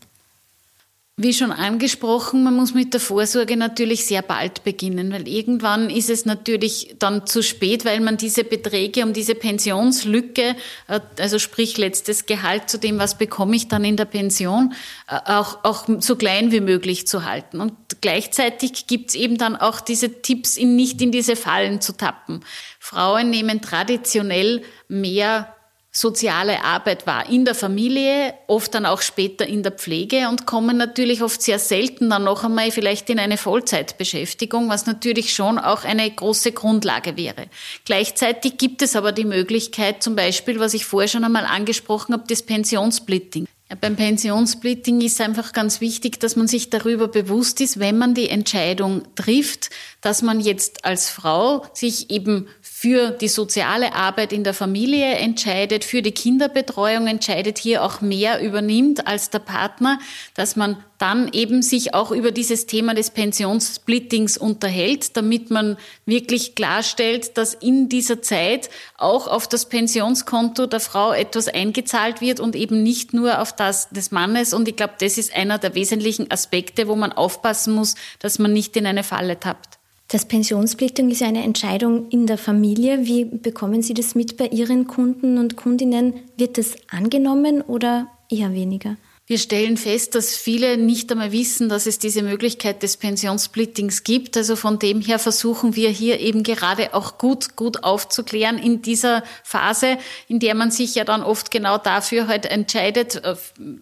Wie 1.17 1.33
schon 1.33 1.53
angesprochen, 1.53 2.43
man 2.43 2.57
muss 2.57 2.73
mit 2.73 2.93
der 2.93 2.99
Vorsorge 2.99 3.55
natürlich 3.55 4.05
sehr 4.05 4.21
bald 4.21 4.65
beginnen, 4.65 5.13
weil 5.13 5.29
irgendwann 5.29 5.89
ist 5.89 6.09
es 6.09 6.25
natürlich 6.25 6.97
dann 6.99 7.25
zu 7.25 7.41
spät, 7.41 7.85
weil 7.85 8.01
man 8.01 8.17
diese 8.17 8.43
Beträge 8.43 9.01
um 9.01 9.13
diese 9.13 9.33
Pensionslücke, 9.33 10.57
äh, 10.89 10.99
also 11.17 11.39
sprich 11.39 11.77
letztes 11.77 12.25
Gehalt 12.25 12.69
zu 12.69 12.77
dem, 12.77 12.99
was 12.99 13.17
bekomme 13.17 13.55
ich 13.55 13.69
dann 13.69 13.85
in 13.85 13.95
der 13.95 14.03
Pension, 14.03 14.73
äh, 15.07 15.15
auch, 15.31 15.63
auch 15.63 15.87
so 15.99 16.17
klein 16.17 16.51
wie 16.51 16.59
möglich 16.59 17.07
zu 17.07 17.23
halten. 17.23 17.61
Und 17.61 17.71
gleichzeitig 18.01 18.85
gibt 18.85 19.11
es 19.11 19.15
eben 19.15 19.37
dann 19.37 19.55
auch 19.55 19.79
diese 19.79 20.21
Tipps, 20.21 20.57
in, 20.57 20.75
nicht 20.75 21.01
in 21.01 21.13
diese 21.13 21.37
Fallen 21.37 21.79
zu 21.79 21.93
tappen. 21.93 22.43
Frauen 22.77 23.29
nehmen 23.29 23.61
traditionell 23.61 24.63
mehr 24.89 25.54
soziale 25.95 26.63
Arbeit 26.63 27.07
war 27.07 27.29
in 27.29 27.45
der 27.45 27.55
Familie, 27.55 28.33
oft 28.47 28.73
dann 28.73 28.85
auch 28.85 29.01
später 29.01 29.47
in 29.47 29.63
der 29.63 29.71
Pflege 29.71 30.27
und 30.29 30.45
kommen 30.45 30.75
natürlich 30.75 31.23
oft 31.23 31.41
sehr 31.41 31.57
selten 31.57 32.09
dann 32.09 32.25
noch 32.25 32.43
einmal 32.43 32.71
vielleicht 32.71 33.09
in 33.09 33.17
eine 33.17 33.37
Vollzeitbeschäftigung, 33.37 34.69
was 34.69 34.85
natürlich 34.85 35.33
schon 35.33 35.57
auch 35.57 35.85
eine 35.85 36.09
große 36.11 36.51
Grundlage 36.51 37.15
wäre. 37.15 37.47
Gleichzeitig 37.85 38.57
gibt 38.57 38.81
es 38.81 38.95
aber 38.95 39.13
die 39.13 39.25
Möglichkeit, 39.25 40.03
zum 40.03 40.15
Beispiel, 40.15 40.59
was 40.59 40.73
ich 40.73 40.85
vorher 40.85 41.07
schon 41.07 41.23
einmal 41.23 41.45
angesprochen 41.45 42.13
habe, 42.13 42.25
das 42.27 42.43
Pensionssplitting. 42.43 43.47
Beim 43.81 43.95
Pensionssplitting 43.95 45.01
ist 45.01 45.19
einfach 45.21 45.51
ganz 45.51 45.81
wichtig, 45.81 46.19
dass 46.19 46.35
man 46.35 46.47
sich 46.47 46.69
darüber 46.69 47.07
bewusst 47.07 47.61
ist, 47.61 47.79
wenn 47.79 47.97
man 47.97 48.13
die 48.13 48.29
Entscheidung 48.29 49.03
trifft, 49.15 49.71
dass 50.01 50.21
man 50.21 50.39
jetzt 50.39 50.85
als 50.85 51.09
Frau 51.09 51.65
sich 51.73 52.11
eben 52.11 52.47
für 52.77 53.11
die 53.11 53.29
soziale 53.29 53.93
Arbeit 53.93 54.33
in 54.33 54.43
der 54.43 54.53
Familie 54.53 55.13
entscheidet, 55.15 55.85
für 55.85 56.01
die 56.01 56.11
Kinderbetreuung 56.11 57.07
entscheidet, 57.07 57.57
hier 57.57 57.81
auch 57.81 58.01
mehr 58.01 58.41
übernimmt 58.41 59.07
als 59.07 59.29
der 59.29 59.39
Partner, 59.39 59.97
dass 60.33 60.57
man 60.57 60.83
dann 60.97 61.29
eben 61.31 61.61
sich 61.61 61.93
auch 61.93 62.11
über 62.11 62.31
dieses 62.31 62.65
Thema 62.65 62.93
des 62.93 63.11
Pensionssplittings 63.11 64.37
unterhält, 64.37 65.15
damit 65.15 65.51
man 65.51 65.77
wirklich 66.05 66.53
klarstellt, 66.53 67.37
dass 67.37 67.53
in 67.53 67.87
dieser 67.87 68.21
Zeit 68.21 68.69
auch 68.97 69.29
auf 69.29 69.47
das 69.47 69.69
Pensionskonto 69.69 70.65
der 70.65 70.81
Frau 70.81 71.13
etwas 71.13 71.47
eingezahlt 71.47 72.19
wird 72.19 72.41
und 72.41 72.57
eben 72.57 72.83
nicht 72.83 73.13
nur 73.13 73.41
auf 73.41 73.55
das 73.55 73.87
des 73.87 74.11
Mannes. 74.11 74.53
Und 74.53 74.67
ich 74.67 74.75
glaube, 74.75 74.95
das 74.99 75.17
ist 75.17 75.33
einer 75.33 75.59
der 75.59 75.75
wesentlichen 75.75 76.29
Aspekte, 76.29 76.89
wo 76.89 76.97
man 76.97 77.13
aufpassen 77.13 77.73
muss, 77.73 77.95
dass 78.19 78.37
man 78.37 78.51
nicht 78.51 78.75
in 78.75 78.85
eine 78.85 79.03
Falle 79.03 79.39
tappt. 79.39 79.79
Das 80.07 80.25
Pensionssplitting 80.25 81.09
ist 81.09 81.21
ja 81.21 81.27
eine 81.27 81.43
Entscheidung 81.43 82.09
in 82.09 82.27
der 82.27 82.37
Familie. 82.37 83.05
Wie 83.05 83.25
bekommen 83.25 83.81
Sie 83.81 83.95
das 83.95 84.13
mit 84.13 84.37
bei 84.37 84.47
Ihren 84.47 84.85
Kunden 84.85 85.39
und 85.39 85.57
Kundinnen? 85.57 86.13
Wird 86.37 86.59
das 86.59 86.75
angenommen 86.89 87.61
oder 87.61 88.07
eher 88.29 88.53
weniger? 88.53 88.97
Wir 89.27 89.39
stellen 89.39 89.75
fest, 89.75 90.13
dass 90.13 90.35
viele 90.35 90.77
nicht 90.77 91.11
einmal 91.11 91.31
wissen, 91.31 91.67
dass 91.67 91.87
es 91.87 91.97
diese 91.97 92.21
Möglichkeit 92.21 92.83
des 92.83 92.97
Pensionssplittings 92.97 94.03
gibt. 94.03 94.37
Also 94.37 94.55
von 94.55 94.77
dem 94.77 95.01
her 95.01 95.17
versuchen 95.17 95.75
wir 95.75 95.89
hier 95.89 96.19
eben 96.19 96.43
gerade 96.43 96.93
auch 96.93 97.17
gut, 97.17 97.55
gut 97.55 97.83
aufzuklären 97.83 98.59
in 98.59 98.83
dieser 98.83 99.23
Phase, 99.43 99.97
in 100.27 100.37
der 100.37 100.53
man 100.53 100.69
sich 100.69 100.93
ja 100.93 101.05
dann 101.05 101.23
oft 101.23 101.49
genau 101.49 101.79
dafür 101.79 102.27
halt 102.27 102.45
entscheidet, 102.45 103.15
äh, 103.15 103.35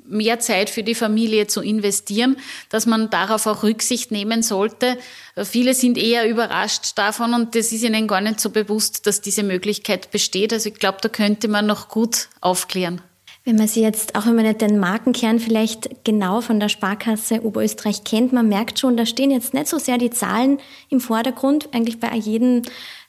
mehr 0.08 0.40
Zeit 0.40 0.70
für 0.70 0.82
die 0.82 0.96
Familie 0.96 1.48
zu 1.48 1.60
investieren, 1.60 2.38
dass 2.70 2.86
man 2.86 3.10
darauf 3.10 3.46
auch 3.46 3.64
Rücksicht 3.64 4.12
nehmen 4.12 4.44
sollte. 4.44 4.98
Äh, 5.36 5.44
viele 5.44 5.74
sind 5.74 5.98
eher 5.98 6.26
überrascht 6.26 6.98
davon 6.98 7.34
und 7.34 7.54
das 7.56 7.74
ist 7.74 7.84
ihnen 7.84 8.08
gar 8.08 8.22
nicht 8.22 8.40
so 8.40 8.50
bewusst, 8.50 9.08
dass 9.08 9.20
diese 9.20 9.44
Möglichkeit 9.44 10.10
besteht. 10.10 10.54
Also 10.54 10.70
ich 10.70 10.76
glaube, 10.76 11.00
da 11.02 11.10
könnte 11.10 11.50
man 11.50 11.66
noch 11.66 11.90
gut 11.90 12.30
aufklären. 12.40 13.02
Wenn 13.46 13.58
man 13.58 13.68
sie 13.68 13.82
jetzt, 13.82 14.16
auch 14.16 14.26
wenn 14.26 14.36
man 14.36 14.46
nicht 14.46 14.62
den 14.62 14.80
Markenkern 14.80 15.40
vielleicht 15.40 16.06
genau 16.06 16.40
von 16.40 16.62
der 16.62 16.70
Sparkasse 16.70 17.44
Oberösterreich 17.44 18.06
kennt, 18.06 18.32
man 18.32 18.48
merkt 18.48 18.80
schon, 18.80 18.96
da 18.96 19.06
stehen 19.06 19.32
jetzt 19.32 19.54
nicht 19.54 19.68
so 19.68 19.78
sehr 19.80 19.98
die 19.98 20.12
Zahlen 20.12 20.60
im 20.90 21.02
Vordergrund, 21.02 21.68
eigentlich 21.74 22.00
bei 22.00 22.16
jedem 22.16 22.62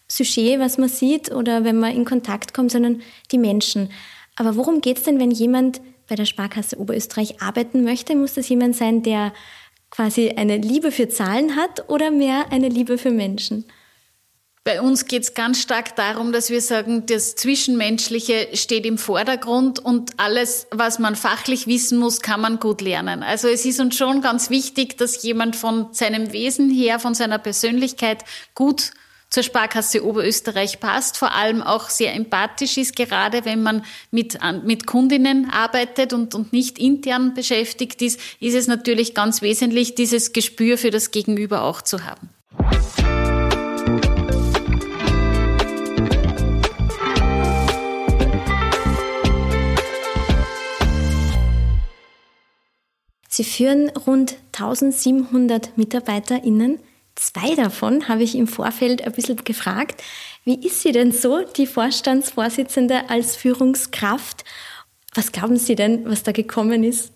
Sujet, 0.08 0.58
was 0.58 0.76
man 0.76 0.88
sieht 0.88 1.32
oder 1.32 1.62
wenn 1.62 1.78
man 1.78 1.94
in 1.94 2.04
Kontakt 2.04 2.52
kommt, 2.52 2.72
sondern 2.72 3.00
die 3.30 3.38
Menschen. 3.38 3.90
Aber 4.34 4.56
worum 4.56 4.80
geht 4.80 4.98
es 4.98 5.04
denn, 5.04 5.20
wenn 5.20 5.30
jemand 5.30 5.80
bei 6.08 6.16
der 6.16 6.26
Sparkasse 6.26 6.80
Oberösterreich 6.80 7.40
arbeiten 7.40 7.84
möchte? 7.84 8.16
Muss 8.16 8.34
das 8.34 8.48
jemand 8.48 8.74
sein, 8.74 9.04
der 9.04 9.32
quasi 9.90 10.30
eine 10.30 10.56
Liebe 10.56 10.90
für 10.90 11.08
Zahlen 11.08 11.54
hat 11.54 11.88
oder 11.88 12.10
mehr 12.10 12.46
eine 12.50 12.68
Liebe 12.68 12.98
für 12.98 13.12
Menschen? 13.12 13.66
Bei 14.66 14.80
uns 14.80 15.04
geht 15.04 15.24
es 15.24 15.34
ganz 15.34 15.60
stark 15.60 15.94
darum, 15.94 16.32
dass 16.32 16.48
wir 16.48 16.62
sagen, 16.62 17.04
das 17.04 17.36
Zwischenmenschliche 17.36 18.48
steht 18.54 18.86
im 18.86 18.96
Vordergrund 18.96 19.78
und 19.78 20.12
alles, 20.16 20.68
was 20.70 20.98
man 20.98 21.16
fachlich 21.16 21.66
wissen 21.66 21.98
muss, 21.98 22.22
kann 22.22 22.40
man 22.40 22.58
gut 22.58 22.80
lernen. 22.80 23.22
Also 23.22 23.46
es 23.48 23.66
ist 23.66 23.78
uns 23.78 23.94
schon 23.94 24.22
ganz 24.22 24.48
wichtig, 24.48 24.96
dass 24.96 25.22
jemand 25.22 25.54
von 25.54 25.88
seinem 25.92 26.32
Wesen 26.32 26.70
her, 26.70 26.98
von 26.98 27.12
seiner 27.12 27.36
Persönlichkeit 27.36 28.24
gut 28.54 28.92
zur 29.28 29.42
Sparkasse 29.42 30.02
Oberösterreich 30.02 30.80
passt, 30.80 31.18
vor 31.18 31.34
allem 31.34 31.60
auch 31.60 31.90
sehr 31.90 32.14
empathisch 32.14 32.78
ist, 32.78 32.96
gerade 32.96 33.44
wenn 33.44 33.62
man 33.62 33.84
mit, 34.12 34.38
mit 34.64 34.86
Kundinnen 34.86 35.50
arbeitet 35.50 36.14
und, 36.14 36.34
und 36.34 36.54
nicht 36.54 36.78
intern 36.78 37.34
beschäftigt 37.34 38.00
ist, 38.00 38.18
ist 38.40 38.54
es 38.54 38.66
natürlich 38.66 39.12
ganz 39.14 39.42
wesentlich, 39.42 39.94
dieses 39.94 40.32
Gespür 40.32 40.78
für 40.78 40.90
das 40.90 41.10
Gegenüber 41.10 41.64
auch 41.64 41.82
zu 41.82 42.06
haben. 42.06 42.30
Sie 53.36 53.42
führen 53.42 53.88
rund 54.06 54.36
1700 54.52 55.76
MitarbeiterInnen. 55.76 56.78
Zwei 57.16 57.56
davon 57.56 58.06
habe 58.06 58.22
ich 58.22 58.36
im 58.36 58.46
Vorfeld 58.46 59.02
ein 59.02 59.10
bisschen 59.10 59.42
gefragt. 59.42 60.00
Wie 60.44 60.64
ist 60.64 60.82
sie 60.82 60.92
denn 60.92 61.10
so, 61.10 61.40
die 61.42 61.66
Vorstandsvorsitzende 61.66 63.10
als 63.10 63.34
Führungskraft? 63.34 64.44
Was 65.14 65.32
glauben 65.32 65.56
Sie 65.56 65.74
denn, 65.74 66.08
was 66.08 66.22
da 66.22 66.30
gekommen 66.30 66.84
ist? 66.84 67.12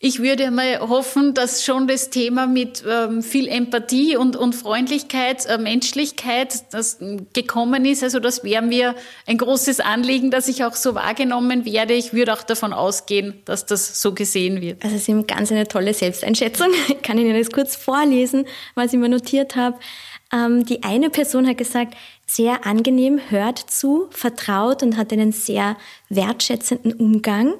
Ich 0.00 0.20
würde 0.20 0.52
mal 0.52 0.78
hoffen, 0.78 1.34
dass 1.34 1.64
schon 1.64 1.88
das 1.88 2.10
Thema 2.10 2.46
mit 2.46 2.84
ähm, 2.88 3.20
viel 3.20 3.48
Empathie 3.48 4.16
und, 4.16 4.36
und 4.36 4.54
Freundlichkeit, 4.54 5.44
äh, 5.46 5.58
Menschlichkeit, 5.58 6.72
das 6.72 6.98
gekommen 7.32 7.84
ist. 7.84 8.04
Also 8.04 8.20
das 8.20 8.44
wäre 8.44 8.62
mir 8.62 8.94
ein 9.26 9.38
großes 9.38 9.80
Anliegen, 9.80 10.30
dass 10.30 10.46
ich 10.46 10.62
auch 10.62 10.74
so 10.74 10.94
wahrgenommen 10.94 11.64
werde. 11.64 11.94
Ich 11.94 12.12
würde 12.12 12.32
auch 12.32 12.44
davon 12.44 12.72
ausgehen, 12.72 13.42
dass 13.44 13.66
das 13.66 14.00
so 14.00 14.14
gesehen 14.14 14.60
wird. 14.60 14.84
Also 14.84 14.98
Sie 14.98 15.10
haben 15.10 15.26
ganz 15.26 15.50
eine 15.50 15.66
tolle 15.66 15.92
Selbsteinschätzung. 15.94 16.68
Ich 16.88 17.02
kann 17.02 17.18
Ihnen 17.18 17.36
das 17.36 17.50
kurz 17.50 17.74
vorlesen, 17.74 18.46
was 18.76 18.92
ich 18.92 19.00
mir 19.00 19.08
notiert 19.08 19.56
habe. 19.56 19.78
Ähm, 20.32 20.64
die 20.64 20.84
eine 20.84 21.10
Person 21.10 21.48
hat 21.48 21.58
gesagt, 21.58 21.94
sehr 22.24 22.66
angenehm, 22.66 23.18
hört 23.30 23.58
zu, 23.58 24.06
vertraut 24.10 24.82
und 24.82 24.96
hat 24.96 25.12
einen 25.12 25.32
sehr 25.32 25.76
wertschätzenden 26.08 26.92
Umgang. 26.92 27.54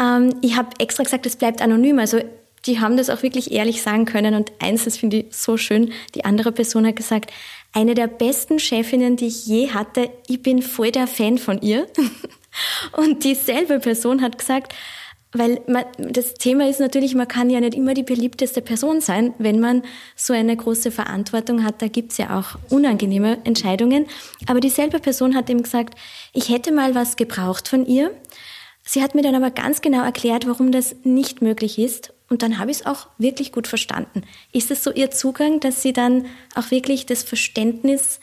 Ähm, 0.00 0.34
ich 0.42 0.56
habe 0.56 0.70
extra 0.78 1.04
gesagt, 1.04 1.26
es 1.26 1.36
bleibt 1.36 1.62
anonym. 1.62 1.98
Also 1.98 2.20
die 2.66 2.80
haben 2.80 2.96
das 2.96 3.10
auch 3.10 3.22
wirklich 3.22 3.52
ehrlich 3.52 3.82
sagen 3.82 4.04
können. 4.04 4.34
Und 4.34 4.52
eins, 4.60 4.84
das 4.84 4.96
finde 4.96 5.18
ich 5.18 5.26
so 5.30 5.56
schön, 5.56 5.92
die 6.14 6.24
andere 6.24 6.52
Person 6.52 6.86
hat 6.86 6.96
gesagt, 6.96 7.32
eine 7.72 7.94
der 7.94 8.06
besten 8.06 8.58
Chefinnen, 8.58 9.16
die 9.16 9.26
ich 9.26 9.46
je 9.46 9.70
hatte, 9.70 10.10
ich 10.28 10.42
bin 10.42 10.62
voll 10.62 10.92
der 10.92 11.06
Fan 11.06 11.38
von 11.38 11.60
ihr. 11.60 11.86
Und 12.92 13.24
dieselbe 13.24 13.80
Person 13.80 14.22
hat 14.22 14.38
gesagt, 14.38 14.72
weil 15.36 15.60
man, 15.66 15.84
das 15.98 16.34
Thema 16.34 16.68
ist 16.68 16.78
natürlich, 16.78 17.16
man 17.16 17.26
kann 17.26 17.50
ja 17.50 17.58
nicht 17.58 17.74
immer 17.74 17.92
die 17.92 18.04
beliebteste 18.04 18.62
Person 18.62 19.00
sein, 19.00 19.34
wenn 19.38 19.58
man 19.58 19.82
so 20.14 20.32
eine 20.32 20.56
große 20.56 20.92
Verantwortung 20.92 21.64
hat. 21.64 21.82
Da 21.82 21.88
gibt's 21.88 22.18
ja 22.18 22.38
auch 22.38 22.56
unangenehme 22.70 23.38
Entscheidungen. 23.42 24.06
Aber 24.46 24.60
dieselbe 24.60 25.00
Person 25.00 25.34
hat 25.34 25.50
ihm 25.50 25.64
gesagt, 25.64 25.98
ich 26.32 26.50
hätte 26.50 26.70
mal 26.70 26.94
was 26.94 27.16
gebraucht 27.16 27.66
von 27.66 27.84
ihr. 27.84 28.12
Sie 28.86 29.02
hat 29.02 29.14
mir 29.14 29.22
dann 29.22 29.34
aber 29.34 29.50
ganz 29.50 29.80
genau 29.80 30.04
erklärt, 30.04 30.46
warum 30.46 30.70
das 30.70 30.94
nicht 31.04 31.40
möglich 31.40 31.78
ist. 31.78 32.12
Und 32.28 32.42
dann 32.42 32.58
habe 32.58 32.70
ich 32.70 32.78
es 32.78 32.86
auch 32.86 33.08
wirklich 33.16 33.52
gut 33.52 33.66
verstanden. 33.66 34.22
Ist 34.52 34.70
es 34.70 34.84
so 34.84 34.92
Ihr 34.92 35.10
Zugang, 35.10 35.60
dass 35.60 35.82
Sie 35.82 35.92
dann 35.92 36.26
auch 36.54 36.70
wirklich 36.70 37.06
das 37.06 37.22
Verständnis 37.22 38.20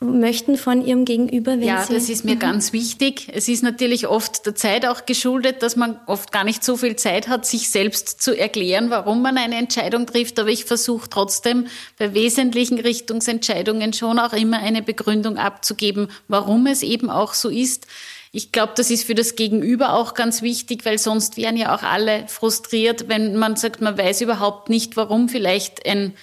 möchten 0.00 0.56
von 0.56 0.84
Ihrem 0.86 1.04
Gegenüber? 1.04 1.52
Wenn 1.52 1.62
ja, 1.62 1.82
Sie 1.84 1.94
das 1.94 2.08
ist 2.08 2.24
mir 2.24 2.36
mhm. 2.36 2.40
ganz 2.40 2.72
wichtig. 2.72 3.28
Es 3.32 3.48
ist 3.48 3.64
natürlich 3.64 4.06
oft 4.06 4.46
der 4.46 4.54
Zeit 4.54 4.86
auch 4.86 5.06
geschuldet, 5.06 5.62
dass 5.62 5.74
man 5.74 5.98
oft 6.06 6.30
gar 6.30 6.44
nicht 6.44 6.62
so 6.62 6.76
viel 6.76 6.94
Zeit 6.94 7.26
hat, 7.26 7.46
sich 7.46 7.70
selbst 7.70 8.22
zu 8.22 8.38
erklären, 8.38 8.90
warum 8.90 9.22
man 9.22 9.36
eine 9.36 9.56
Entscheidung 9.56 10.06
trifft. 10.06 10.38
Aber 10.38 10.50
ich 10.50 10.64
versuche 10.64 11.10
trotzdem 11.10 11.66
bei 11.98 12.14
wesentlichen 12.14 12.78
Richtungsentscheidungen 12.78 13.92
schon 13.92 14.20
auch 14.20 14.32
immer 14.32 14.58
eine 14.58 14.82
Begründung 14.82 15.38
abzugeben, 15.38 16.08
warum 16.28 16.66
es 16.66 16.84
eben 16.84 17.10
auch 17.10 17.34
so 17.34 17.48
ist. 17.48 17.88
Ich 18.32 18.52
glaube, 18.52 18.72
das 18.76 18.90
ist 18.90 19.04
für 19.04 19.14
das 19.14 19.36
Gegenüber 19.36 19.94
auch 19.94 20.14
ganz 20.14 20.42
wichtig, 20.42 20.84
weil 20.84 20.98
sonst 20.98 21.36
wären 21.36 21.56
ja 21.56 21.74
auch 21.74 21.82
alle 21.82 22.26
frustriert, 22.28 23.08
wenn 23.08 23.36
man 23.36 23.56
sagt, 23.56 23.80
man 23.80 23.96
weiß 23.96 24.20
überhaupt 24.20 24.68
nicht, 24.68 24.96
warum 24.96 25.28
vielleicht 25.28 25.86
ein, 25.86 26.14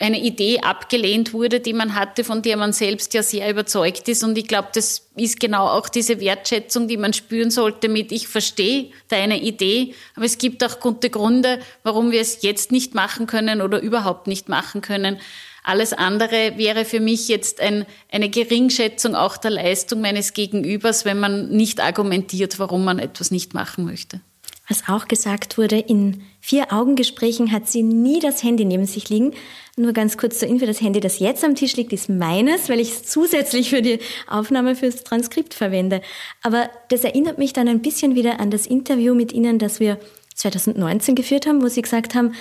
eine 0.00 0.20
Idee 0.20 0.60
abgelehnt 0.60 1.32
wurde, 1.32 1.60
die 1.60 1.72
man 1.72 1.94
hatte, 1.94 2.24
von 2.24 2.42
der 2.42 2.56
man 2.56 2.72
selbst 2.72 3.14
ja 3.14 3.22
sehr 3.22 3.48
überzeugt 3.48 4.08
ist. 4.08 4.24
Und 4.24 4.36
ich 4.36 4.48
glaube, 4.48 4.68
das 4.74 5.08
ist 5.14 5.38
genau 5.38 5.68
auch 5.68 5.88
diese 5.88 6.18
Wertschätzung, 6.18 6.88
die 6.88 6.96
man 6.96 7.12
spüren 7.12 7.52
sollte 7.52 7.88
mit, 7.88 8.10
ich 8.10 8.26
verstehe 8.26 8.90
deine 9.08 9.40
Idee, 9.40 9.94
aber 10.16 10.24
es 10.24 10.38
gibt 10.38 10.64
auch 10.64 10.80
gute 10.80 11.10
Gründe, 11.10 11.60
warum 11.84 12.10
wir 12.10 12.20
es 12.20 12.42
jetzt 12.42 12.72
nicht 12.72 12.94
machen 12.96 13.28
können 13.28 13.62
oder 13.62 13.80
überhaupt 13.80 14.26
nicht 14.26 14.48
machen 14.48 14.80
können. 14.80 15.20
Alles 15.62 15.92
andere 15.92 16.54
wäre 16.56 16.84
für 16.84 17.00
mich 17.00 17.28
jetzt 17.28 17.60
ein, 17.60 17.86
eine 18.10 18.28
Geringschätzung 18.28 19.14
auch 19.14 19.36
der 19.36 19.52
Leistung 19.52 20.00
meines 20.00 20.32
Gegenübers, 20.32 21.04
wenn 21.04 21.20
man 21.20 21.50
nicht 21.50 21.80
argumentiert, 21.80 22.58
warum 22.58 22.84
man 22.84 22.98
etwas 22.98 23.30
nicht 23.30 23.54
machen 23.54 23.84
möchte. 23.84 24.20
Was 24.68 24.88
auch 24.88 25.06
gesagt 25.06 25.58
wurde, 25.58 25.78
in 25.78 26.22
vier 26.40 26.72
Augengesprächen 26.72 27.52
hat 27.52 27.68
sie 27.68 27.82
nie 27.82 28.20
das 28.20 28.42
Handy 28.42 28.64
neben 28.64 28.86
sich 28.86 29.08
liegen. 29.08 29.34
Nur 29.76 29.92
ganz 29.92 30.16
kurz 30.16 30.38
zur 30.38 30.48
Info, 30.48 30.66
das 30.66 30.80
Handy, 30.80 31.00
das 31.00 31.18
jetzt 31.18 31.44
am 31.44 31.54
Tisch 31.54 31.76
liegt, 31.76 31.92
ist 31.92 32.08
meines, 32.08 32.68
weil 32.68 32.80
ich 32.80 32.90
es 32.90 33.04
zusätzlich 33.04 33.70
für 33.70 33.82
die 33.82 33.98
Aufnahme 34.28 34.74
fürs 34.76 35.04
Transkript 35.04 35.54
verwende. 35.54 36.00
Aber 36.42 36.70
das 36.88 37.04
erinnert 37.04 37.38
mich 37.38 37.52
dann 37.52 37.68
ein 37.68 37.82
bisschen 37.82 38.14
wieder 38.14 38.40
an 38.40 38.50
das 38.50 38.66
Interview 38.66 39.14
mit 39.14 39.32
Ihnen, 39.32 39.58
das 39.58 39.78
wir 39.78 39.98
2019 40.34 41.14
geführt 41.14 41.46
haben, 41.46 41.62
wo 41.62 41.68
Sie 41.68 41.82
gesagt 41.82 42.14
haben, 42.14 42.34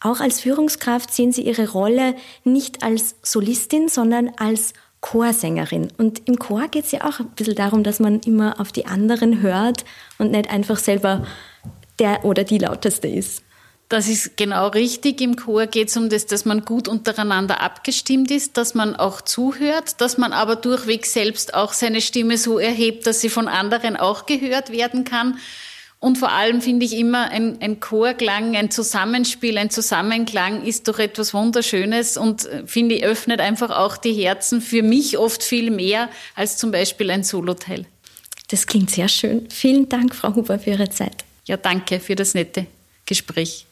auch 0.00 0.20
als 0.20 0.40
Führungskraft 0.40 1.12
sehen 1.12 1.32
Sie 1.32 1.42
Ihre 1.42 1.70
Rolle 1.70 2.14
nicht 2.44 2.82
als 2.82 3.16
Solistin, 3.22 3.88
sondern 3.88 4.30
als 4.36 4.72
Chorsängerin. 5.00 5.92
Und 5.96 6.28
im 6.28 6.38
Chor 6.38 6.68
geht 6.68 6.84
es 6.84 6.92
ja 6.92 7.04
auch 7.04 7.20
ein 7.20 7.30
bisschen 7.30 7.54
darum, 7.54 7.82
dass 7.82 8.00
man 8.00 8.20
immer 8.20 8.60
auf 8.60 8.72
die 8.72 8.86
anderen 8.86 9.42
hört 9.42 9.84
und 10.18 10.32
nicht 10.32 10.50
einfach 10.50 10.78
selber 10.78 11.26
der 11.98 12.24
oder 12.24 12.44
die 12.44 12.58
lauteste 12.58 13.08
ist. 13.08 13.42
Das 13.88 14.06
ist 14.06 14.36
genau 14.36 14.68
richtig. 14.68 15.20
Im 15.22 15.36
Chor 15.36 15.66
geht 15.66 15.88
es 15.88 15.96
um 15.96 16.10
das, 16.10 16.26
dass 16.26 16.44
man 16.44 16.64
gut 16.64 16.88
untereinander 16.88 17.62
abgestimmt 17.62 18.30
ist, 18.30 18.58
dass 18.58 18.74
man 18.74 18.94
auch 18.94 19.22
zuhört, 19.22 20.00
dass 20.00 20.18
man 20.18 20.34
aber 20.34 20.56
durchweg 20.56 21.06
selbst 21.06 21.54
auch 21.54 21.72
seine 21.72 22.02
Stimme 22.02 22.36
so 22.36 22.58
erhebt, 22.58 23.06
dass 23.06 23.22
sie 23.22 23.30
von 23.30 23.48
anderen 23.48 23.96
auch 23.96 24.26
gehört 24.26 24.70
werden 24.70 25.04
kann. 25.04 25.38
Und 26.00 26.16
vor 26.16 26.30
allem 26.30 26.60
finde 26.60 26.86
ich 26.86 26.96
immer 26.96 27.30
ein, 27.30 27.60
ein 27.60 27.80
Chorklang, 27.80 28.54
ein 28.54 28.70
Zusammenspiel, 28.70 29.58
ein 29.58 29.70
Zusammenklang 29.70 30.64
ist 30.64 30.86
doch 30.86 31.00
etwas 31.00 31.34
Wunderschönes 31.34 32.16
und 32.16 32.46
äh, 32.46 32.66
finde 32.66 32.94
ich 32.96 33.04
öffnet 33.04 33.40
einfach 33.40 33.70
auch 33.70 33.96
die 33.96 34.12
Herzen 34.12 34.60
für 34.60 34.82
mich 34.82 35.18
oft 35.18 35.42
viel 35.42 35.72
mehr 35.72 36.08
als 36.36 36.56
zum 36.56 36.70
Beispiel 36.70 37.10
ein 37.10 37.24
Soloteil. 37.24 37.84
Das 38.48 38.66
klingt 38.66 38.90
sehr 38.90 39.08
schön. 39.08 39.48
Vielen 39.50 39.88
Dank, 39.88 40.14
Frau 40.14 40.34
Huber, 40.34 40.58
für 40.58 40.70
Ihre 40.70 40.88
Zeit. 40.88 41.24
Ja, 41.46 41.56
danke 41.56 41.98
für 41.98 42.14
das 42.14 42.34
nette 42.34 42.66
Gespräch. 43.04 43.66